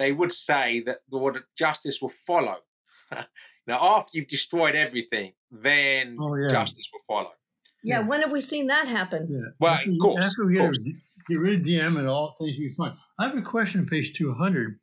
they 0.00 0.12
would 0.12 0.32
say 0.32 0.80
that 0.80 1.00
the 1.10 1.18
word 1.18 1.38
justice 1.58 2.00
will 2.00 2.08
follow. 2.26 2.56
now, 3.66 3.78
after 3.98 4.12
you've 4.16 4.28
destroyed 4.28 4.74
everything, 4.74 5.32
then 5.50 6.16
Oh, 6.18 6.34
yeah. 6.36 6.48
justice 6.48 6.88
will 6.90 7.02
follow. 7.06 7.32
Yeah, 7.84 8.00
Yeah. 8.00 8.06
when 8.08 8.22
have 8.22 8.32
we 8.32 8.40
seen 8.40 8.68
that 8.68 8.88
happen? 8.88 9.28
Yeah. 9.30 9.50
Well, 9.60 9.74
after, 9.74 9.90
of 9.90 9.98
course, 10.00 10.24
After 10.24 10.46
we 10.46 10.58
of 10.58 10.72
get, 10.72 10.82
course. 10.82 10.94
get 11.28 11.38
rid 11.38 11.60
of 11.60 11.66
Diem 11.66 11.98
and 11.98 12.08
all 12.08 12.34
things 12.40 12.56
will 12.56 12.68
be 12.68 12.74
fine. 12.74 12.96
I 13.18 13.28
have 13.28 13.36
a 13.36 13.42
question 13.42 13.80
on 13.80 13.86
page 13.88 14.14
200, 14.14 14.80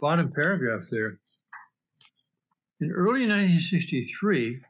bottom 0.00 0.32
paragraph 0.32 0.84
there. 0.90 1.18
In 2.80 2.90
early 2.90 3.26
1963, 3.26 4.62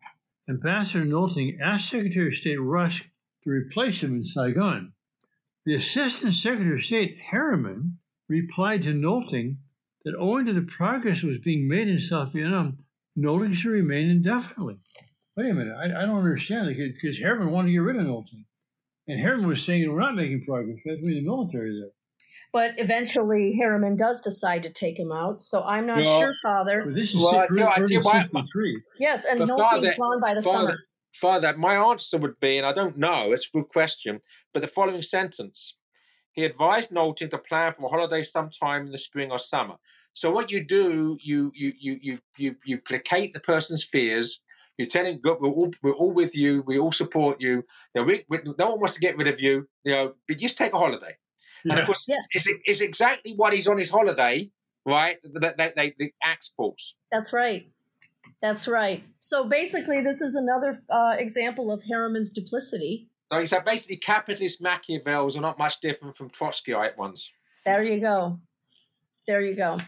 Ambassador 0.48 1.04
Nolting 1.04 1.60
asked 1.60 1.88
Secretary 1.88 2.26
of 2.26 2.34
State 2.34 2.56
Rusk 2.60 3.04
to 3.44 3.50
replace 3.50 4.02
him 4.02 4.16
in 4.16 4.24
Saigon. 4.24 4.92
The 5.64 5.76
Assistant 5.76 6.34
Secretary 6.34 6.74
of 6.78 6.84
State 6.84 7.16
Harriman 7.30 7.98
replied 8.32 8.82
to 8.82 8.92
Nolting 8.94 9.56
that 10.04 10.14
owing 10.18 10.46
to 10.46 10.52
the 10.52 10.62
progress 10.62 11.20
that 11.20 11.28
was 11.28 11.38
being 11.38 11.68
made 11.68 11.88
in 11.88 12.00
South 12.00 12.32
Vietnam, 12.32 12.78
Nolting 13.16 13.54
should 13.54 13.70
remain 13.72 14.08
indefinitely. 14.10 14.80
Wait 15.36 15.50
a 15.50 15.54
minute, 15.54 15.74
I, 15.76 15.84
I 16.02 16.06
don't 16.06 16.18
understand 16.18 16.74
because 16.76 17.18
Harriman 17.18 17.50
wanted 17.50 17.68
to 17.68 17.72
get 17.74 17.78
rid 17.82 17.96
of 17.96 18.02
Nolting. 18.02 18.44
And 19.08 19.18
Harriman 19.20 19.48
was 19.48 19.62
saying 19.64 19.90
we're 19.92 20.00
not 20.00 20.14
making 20.14 20.44
progress. 20.44 20.78
We 20.84 20.90
have 20.90 21.00
to 21.00 21.06
be 21.06 21.18
in 21.18 21.24
the 21.24 21.30
military 21.30 21.78
there. 21.80 21.90
But 22.52 22.74
eventually, 22.78 23.56
Harriman 23.60 23.96
does 23.96 24.20
decide 24.20 24.62
to 24.64 24.70
take 24.70 24.98
him 24.98 25.10
out. 25.10 25.40
So 25.42 25.62
I'm 25.62 25.86
not 25.86 26.02
Well- 26.02 26.20
sure, 26.20 26.32
Father. 26.42 26.82
But 26.84 26.94
this 26.94 27.10
is 27.14 27.16
Well, 27.16 27.34
I 27.36 27.46
early 27.46 27.58
tell- 27.60 27.68
I 27.68 27.74
tell 27.76 27.90
you 27.90 28.00
what, 28.00 28.22
63. 28.30 28.82
Yes, 28.98 29.24
and 29.24 29.38
But 29.38 29.48
no 29.48 29.56
Father- 29.56 29.82
king's 29.82 29.94
gone 29.96 30.20
by 30.20 30.34
the 30.34 30.42
Father, 30.42 30.58
summer. 30.68 30.78
Father, 31.20 31.56
my 31.56 31.76
answer 31.76 32.18
would 32.18 32.38
be, 32.40 32.58
and 32.58 32.66
I 32.66 32.72
don't 32.72 32.96
know, 32.96 33.32
it's 33.32 33.46
a 33.52 33.58
good 33.58 33.68
question, 33.68 34.20
but 34.52 34.60
the 34.60 34.68
following 34.68 35.02
sentence. 35.02 35.76
He 36.32 36.44
advised 36.44 36.90
Nolting 36.90 37.30
to 37.30 37.38
plan 37.38 37.74
for 37.74 37.86
a 37.86 37.88
holiday 37.88 38.22
sometime 38.22 38.86
in 38.86 38.92
the 38.92 38.98
spring 38.98 39.30
or 39.30 39.38
summer. 39.38 39.76
So 40.14 40.30
what 40.30 40.50
you 40.50 40.64
do, 40.64 41.18
you 41.22 41.52
you 41.54 41.72
you 41.78 41.98
you 42.02 42.18
you, 42.36 42.56
you 42.64 42.78
placate 42.78 43.32
the 43.32 43.40
person's 43.40 43.84
fears. 43.84 44.40
You 44.78 44.86
tell 44.86 45.04
him, 45.04 45.20
"Look, 45.22 45.40
we're 45.40 45.48
all 45.50 45.72
we're 45.82 45.92
all 45.94 46.12
with 46.12 46.34
you. 46.34 46.62
We 46.66 46.78
all 46.78 46.92
support 46.92 47.40
you. 47.40 47.64
You 47.94 47.96
know, 47.96 48.04
we, 48.04 48.24
we, 48.28 48.38
no 48.58 48.70
one 48.70 48.80
wants 48.80 48.94
to 48.94 49.00
get 49.00 49.16
rid 49.16 49.28
of 49.28 49.40
you. 49.40 49.66
You 49.84 49.92
know, 49.92 50.14
but 50.26 50.38
just 50.38 50.56
take 50.56 50.72
a 50.72 50.78
holiday." 50.78 51.16
And 51.64 51.78
of 51.78 51.86
course, 51.86 52.08
Yeah. 52.08 52.16
it's, 52.32 52.48
it's 52.64 52.80
exactly 52.80 53.34
what 53.36 53.52
he's 53.52 53.68
on 53.68 53.78
his 53.78 53.88
holiday, 53.88 54.50
right? 54.84 55.18
That 55.22 55.56
they, 55.56 55.72
they, 55.76 55.94
the 55.96 56.12
axe 56.22 56.52
falls. 56.56 56.96
That's 57.12 57.32
right. 57.32 57.68
That's 58.40 58.66
right. 58.66 59.04
So 59.20 59.44
basically, 59.44 60.00
this 60.00 60.20
is 60.20 60.34
another 60.34 60.80
uh, 60.90 61.14
example 61.18 61.70
of 61.70 61.80
Harriman's 61.88 62.30
duplicity. 62.32 63.08
So, 63.32 63.44
so 63.46 63.60
basically, 63.60 63.96
capitalist 63.96 64.60
Machiavellis 64.60 65.36
are 65.36 65.40
not 65.40 65.58
much 65.58 65.80
different 65.80 66.16
from 66.16 66.28
Trotskyite 66.28 66.98
ones. 66.98 67.30
There 67.64 67.82
you 67.82 67.98
go. 67.98 68.38
There 69.26 69.40
you 69.40 69.56
go. 69.56 69.78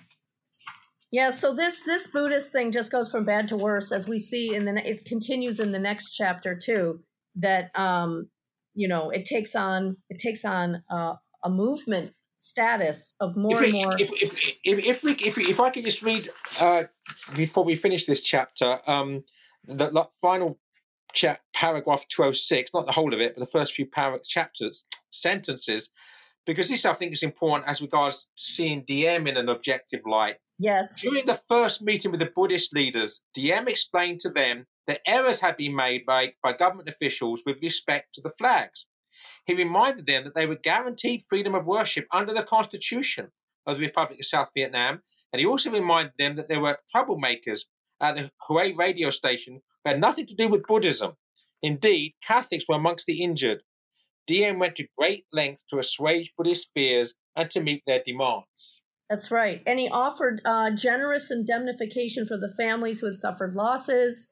Yeah. 1.10 1.30
So 1.30 1.54
this 1.54 1.80
this 1.84 2.06
Buddhist 2.06 2.52
thing 2.52 2.72
just 2.72 2.90
goes 2.90 3.10
from 3.10 3.24
bad 3.24 3.48
to 3.48 3.56
worse, 3.56 3.92
as 3.92 4.08
we 4.08 4.18
see 4.18 4.54
in 4.54 4.64
the 4.64 4.88
it 4.88 5.04
continues 5.04 5.60
in 5.60 5.72
the 5.72 5.78
next 5.78 6.10
chapter 6.10 6.56
too. 6.56 7.00
That 7.36 7.70
um, 7.74 8.30
you 8.74 8.88
know, 8.88 9.10
it 9.10 9.26
takes 9.26 9.54
on 9.54 9.98
it 10.08 10.18
takes 10.18 10.44
on 10.46 10.82
uh, 10.90 11.14
a 11.44 11.50
movement 11.50 12.14
status 12.38 13.14
of 13.20 13.36
more 13.36 13.62
if, 13.62 13.70
and 13.70 13.72
more. 13.72 13.94
if, 13.98 14.10
if, 14.22 14.32
if, 14.64 14.78
if, 14.84 15.02
we, 15.02 15.12
if, 15.12 15.36
we, 15.36 15.44
if 15.44 15.60
I 15.60 15.70
could 15.70 15.84
just 15.84 16.02
read 16.02 16.28
uh, 16.60 16.84
before 17.34 17.64
we 17.64 17.74
finish 17.74 18.04
this 18.04 18.20
chapter, 18.20 18.78
um, 18.86 19.24
the, 19.66 19.90
the 19.90 20.08
final 20.20 20.58
cha- 21.14 21.38
paragraph 21.64 22.06
206, 22.08 22.72
not 22.74 22.84
the 22.84 22.92
whole 22.92 23.14
of 23.14 23.20
it, 23.20 23.34
but 23.34 23.40
the 23.40 23.50
first 23.50 23.72
few 23.72 23.86
para- 23.86 24.20
chapters, 24.22 24.84
sentences, 25.10 25.88
because 26.44 26.68
this 26.68 26.84
I 26.84 26.92
think 26.92 27.14
is 27.14 27.22
important 27.22 27.66
as 27.66 27.80
regards 27.80 28.28
seeing 28.36 28.84
Diem 28.86 29.26
in 29.26 29.38
an 29.38 29.48
objective 29.48 30.02
light. 30.04 30.36
yes. 30.58 31.00
During 31.00 31.24
the 31.24 31.40
first 31.48 31.80
meeting 31.80 32.10
with 32.10 32.20
the 32.20 32.30
Buddhist 32.36 32.74
leaders, 32.74 33.22
Diem 33.32 33.66
explained 33.66 34.20
to 34.20 34.28
them 34.28 34.66
that 34.86 35.00
errors 35.06 35.40
had 35.40 35.56
been 35.56 35.74
made 35.74 36.04
by, 36.04 36.34
by 36.42 36.52
government 36.52 36.90
officials 36.90 37.42
with 37.46 37.62
respect 37.62 38.12
to 38.12 38.20
the 38.20 38.32
flags. 38.36 38.84
He 39.46 39.54
reminded 39.54 40.04
them 40.04 40.24
that 40.24 40.34
they 40.34 40.44
were 40.44 40.56
guaranteed 40.56 41.22
freedom 41.30 41.54
of 41.54 41.64
worship 41.64 42.06
under 42.12 42.34
the 42.34 42.42
Constitution 42.42 43.32
of 43.64 43.78
the 43.78 43.86
Republic 43.86 44.20
of 44.20 44.26
South 44.26 44.48
Vietnam, 44.54 45.00
and 45.32 45.40
he 45.40 45.46
also 45.46 45.70
reminded 45.70 46.12
them 46.18 46.36
that 46.36 46.50
there 46.50 46.60
were 46.60 46.76
troublemakers 46.94 47.60
at 48.02 48.16
the 48.16 48.30
Hue 48.48 48.76
radio 48.76 49.08
station 49.08 49.62
who 49.82 49.90
had 49.90 49.98
nothing 49.98 50.26
to 50.26 50.34
do 50.34 50.48
with 50.48 50.66
Buddhism. 50.66 51.16
Indeed, 51.64 52.12
Catholics 52.22 52.66
were 52.68 52.76
amongst 52.76 53.06
the 53.06 53.22
injured. 53.22 53.62
Diem 54.26 54.58
went 54.58 54.76
to 54.76 54.86
great 54.98 55.24
length 55.32 55.62
to 55.70 55.78
assuage 55.78 56.30
Buddhist 56.36 56.68
fears 56.74 57.14
and 57.36 57.50
to 57.52 57.62
meet 57.62 57.82
their 57.86 58.02
demands. 58.04 58.82
That's 59.08 59.30
right. 59.30 59.62
And 59.66 59.78
he 59.78 59.88
offered 59.88 60.42
uh, 60.44 60.72
generous 60.72 61.30
indemnification 61.30 62.26
for 62.26 62.36
the 62.36 62.52
families 62.54 63.00
who 63.00 63.06
had 63.06 63.14
suffered 63.16 63.54
losses. 63.54 64.28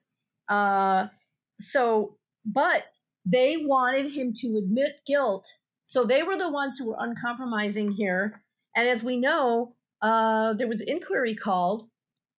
Uh, 0.50 1.06
so, 1.58 2.18
but 2.44 2.82
they 3.24 3.56
wanted 3.56 4.12
him 4.12 4.34
to 4.36 4.58
admit 4.62 5.00
guilt. 5.06 5.48
So 5.86 6.04
they 6.04 6.22
were 6.22 6.36
the 6.36 6.50
ones 6.50 6.76
who 6.76 6.88
were 6.88 6.96
uncompromising 6.98 7.92
here. 7.92 8.42
And 8.76 8.86
as 8.86 9.02
we 9.02 9.16
know, 9.16 9.74
uh, 10.02 10.52
there 10.52 10.68
was 10.68 10.82
inquiry 10.82 11.34
called. 11.34 11.88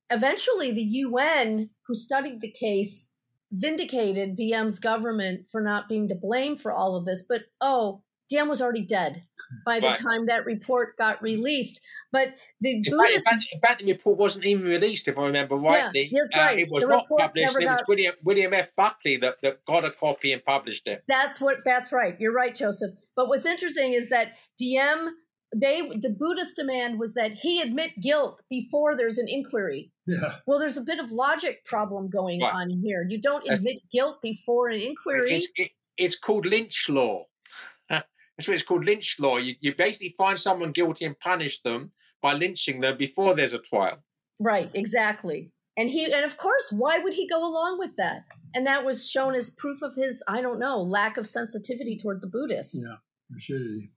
Eventually, 0.09 0.70
the 0.70 0.83
UN, 0.83 1.70
who 1.88 1.96
studied 1.96 2.40
the 2.40 2.52
case, 2.52 3.09
vindicated 3.54 4.34
Diem's 4.34 4.78
government 4.78 5.46
for 5.50 5.60
not 5.60 5.88
being 5.88 6.08
to 6.08 6.14
blame 6.14 6.56
for 6.56 6.72
all 6.72 6.96
of 6.96 7.04
this. 7.06 7.22
But 7.28 7.42
oh, 7.60 8.02
Diem 8.28 8.48
was 8.48 8.60
already 8.62 8.84
dead 8.84 9.22
by 9.66 9.78
the 9.80 9.88
Right. 9.88 9.96
time 9.96 10.26
that 10.26 10.46
report 10.46 10.96
got 10.96 11.22
released. 11.22 11.80
But 12.10 12.28
the 12.60 12.70
In 12.76 12.82
Buddhist, 12.88 13.28
fact, 13.28 13.44
in 13.52 13.60
fact, 13.60 13.80
the 13.84 13.92
report 13.92 14.16
wasn't 14.18 14.46
even 14.46 14.64
released, 14.64 15.06
if 15.08 15.18
I 15.18 15.26
remember 15.26 15.56
rightly. 15.56 16.08
Yeah, 16.10 16.20
that's 16.22 16.34
Uh, 16.34 16.38
right. 16.38 16.58
it 16.58 16.68
was 16.70 16.82
The 16.82 16.88
not 16.88 17.06
published. 17.08 17.56
It 17.60 17.68
was 17.68 17.82
William, 17.86 18.14
William 18.24 18.54
F. 18.54 18.70
Buckley 18.76 19.16
that, 19.18 19.36
that 19.42 19.64
got 19.66 19.84
a 19.84 19.90
copy 19.90 20.32
and 20.32 20.42
published 20.44 20.86
it. 20.88 21.02
that's 21.06 21.40
what 21.40 21.58
that's 21.64 21.92
right. 21.92 22.16
You're 22.18 22.32
right, 22.32 22.54
Joseph. 22.54 22.92
But 23.14 23.28
what's 23.28 23.46
interesting 23.46 23.92
is 23.92 24.08
that 24.08 24.32
Diem 24.58 25.10
they 25.54 25.82
the 26.00 26.10
Buddhist 26.10 26.56
demand 26.56 26.98
was 26.98 27.14
that 27.14 27.32
he 27.32 27.60
admit 27.60 27.92
guilt 28.00 28.40
before 28.50 28.96
there's 28.96 29.18
an 29.18 29.28
inquiry. 29.28 29.92
Yeah. 30.06 30.36
Well, 30.46 30.58
there's 30.58 30.76
a 30.76 30.82
bit 30.82 30.98
of 30.98 31.10
logic 31.10 31.64
problem 31.64 32.10
going 32.10 32.40
Right. 32.40 32.52
on 32.54 32.70
here. 32.70 33.06
You 33.08 33.20
don't 33.20 33.42
That's- 33.44 33.58
admit 33.58 33.78
guilt 33.92 34.20
before 34.22 34.68
an 34.68 34.80
inquiry. 34.80 35.34
It's, 35.36 35.48
it, 35.56 35.70
it's 35.96 36.16
called 36.16 36.46
lynch 36.46 36.88
law. 36.88 37.24
That's 37.90 38.48
what 38.48 38.54
it's 38.54 38.62
called 38.62 38.84
lynch 38.84 39.16
law. 39.20 39.36
You, 39.38 39.54
you 39.60 39.74
basically 39.74 40.14
find 40.18 40.38
someone 40.38 40.72
guilty 40.72 41.04
and 41.04 41.18
punish 41.20 41.62
them 41.62 41.92
by 42.20 42.32
lynching 42.34 42.80
them 42.80 42.96
before 42.98 43.34
there's 43.34 43.52
a 43.52 43.58
trial. 43.60 43.98
Right, 44.40 44.70
exactly. 44.74 45.52
And 45.76 45.88
he 45.90 46.04
and 46.12 46.24
of 46.24 46.36
course, 46.36 46.70
why 46.72 46.98
would 47.00 47.14
he 47.14 47.28
go 47.28 47.38
along 47.44 47.78
with 47.78 47.90
that? 47.96 48.22
And 48.54 48.66
that 48.66 48.84
was 48.84 49.08
shown 49.10 49.34
as 49.34 49.50
proof 49.50 49.82
of 49.82 49.94
his, 49.96 50.22
I 50.28 50.40
don't 50.40 50.58
know, 50.60 50.78
lack 50.80 51.16
of 51.16 51.26
sensitivity 51.26 51.96
toward 51.96 52.20
the 52.20 52.28
Buddhists. 52.28 52.84
Yeah, 52.86 52.96
rigidity. 53.30 53.90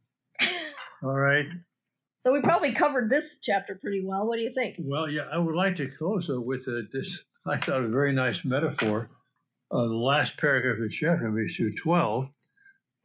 All 1.04 1.18
right. 1.18 1.46
So 2.22 2.34
we 2.34 2.42
probably 2.42 2.74
covered 2.74 3.10
this 3.10 3.38
chapter 3.42 3.76
pretty 3.76 4.04
well. 4.06 4.28
What 4.28 4.38
do 4.38 4.44
you 4.44 4.52
think? 4.54 4.76
Well, 4.80 5.10
yeah, 5.10 5.28
I 5.32 5.38
would 5.38 5.56
like 5.56 5.76
to 5.78 5.88
close 5.88 6.28
though 6.28 6.42
with 6.42 6.68
uh, 6.68 6.82
this. 6.92 7.24
I 7.46 7.58
thought 7.58 7.84
a 7.84 7.88
very 7.88 8.12
nice 8.12 8.44
metaphor. 8.44 9.10
Uh, 9.72 9.88
the 9.88 9.96
last 9.96 10.38
paragraph 10.38 10.76
of 10.76 10.82
the 10.82 10.90
chapter, 10.90 11.32
page 11.32 11.56
two 11.56 11.72
twelve. 11.74 12.30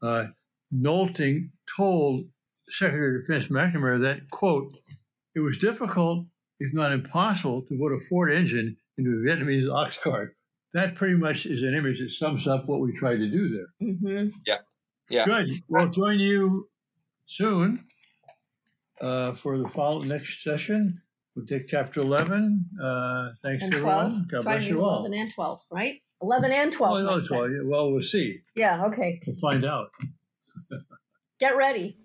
Uh, 0.02 0.26
Nolting 0.74 1.50
told 1.76 2.24
Secretary 2.70 3.16
of 3.16 3.22
Defense 3.22 3.46
McNamara 3.48 4.00
that 4.00 4.31
quote, 4.31 4.76
"It 5.35 5.40
was 5.40 5.59
difficult, 5.59 6.26
if 6.59 6.72
not 6.72 6.92
impossible, 6.92 7.62
to 7.62 7.78
put 7.78 7.92
a 7.92 8.00
Ford 8.09 8.33
engine 8.33 8.76
into 8.96 9.11
a 9.11 9.28
Vietnamese 9.28 9.72
ox 9.72 9.98
cart." 9.98 10.35
That 10.72 10.94
pretty 10.94 11.14
much 11.14 11.44
is 11.46 11.62
an 11.62 11.74
image 11.74 12.00
that 12.00 12.11
sums 12.11 12.46
up 12.46 12.66
what 12.66 12.81
we 12.81 12.92
tried 12.92 13.18
to 13.18 13.28
do 13.28 13.48
there. 13.50 13.88
Mm-hmm. 13.88 14.28
Yeah. 15.11 15.24
Good. 15.26 15.62
We'll 15.68 15.90
join 15.90 16.18
you 16.18 16.68
soon 17.24 17.85
uh, 19.00 19.32
for 19.32 19.56
the 19.58 19.68
follow 19.68 20.02
next 20.02 20.42
session. 20.42 21.00
We'll 21.35 21.46
take 21.46 21.66
chapter 21.66 22.00
11. 22.00 22.66
Uh, 22.82 23.30
thanks 23.42 23.62
And 23.64 23.72
to 23.72 23.80
12. 23.80 24.04
everyone. 24.06 24.28
God 24.30 24.42
Try 24.42 24.56
bless 24.56 24.68
you 24.68 24.74
do 24.74 24.85
all. 24.85 24.98
11 25.06 25.18
and 25.18 25.32
12, 25.32 25.61
right? 25.70 25.94
11 26.20 26.52
and 26.52 26.70
12. 26.72 26.94
Oh, 26.94 27.02
no, 27.02 27.11
next 27.16 27.28
time. 27.28 27.38
12. 27.38 27.52
Well, 27.66 27.90
we'll 27.92 28.02
see. 28.02 28.40
Yeah, 28.54 28.85
okay. 28.87 29.18
We'll 29.26 29.37
find 29.37 29.64
out. 29.64 29.88
Get 31.40 31.56
ready. 31.56 31.96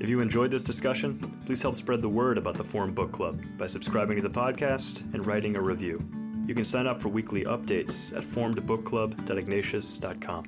If 0.00 0.08
you 0.08 0.20
enjoyed 0.20 0.52
this 0.52 0.62
discussion, 0.62 1.18
please 1.44 1.60
help 1.60 1.74
spread 1.74 2.00
the 2.00 2.08
word 2.08 2.38
about 2.38 2.54
the 2.54 2.62
Formed 2.62 2.94
Book 2.94 3.10
Club 3.10 3.40
by 3.58 3.66
subscribing 3.66 4.14
to 4.16 4.22
the 4.22 4.30
podcast 4.30 5.02
and 5.12 5.26
writing 5.26 5.56
a 5.56 5.60
review. 5.60 6.00
You 6.46 6.54
can 6.54 6.62
sign 6.64 6.86
up 6.86 7.02
for 7.02 7.08
weekly 7.08 7.42
updates 7.44 8.16
at 8.16 8.22
formedbookclub.ignatius.com. 8.22 10.44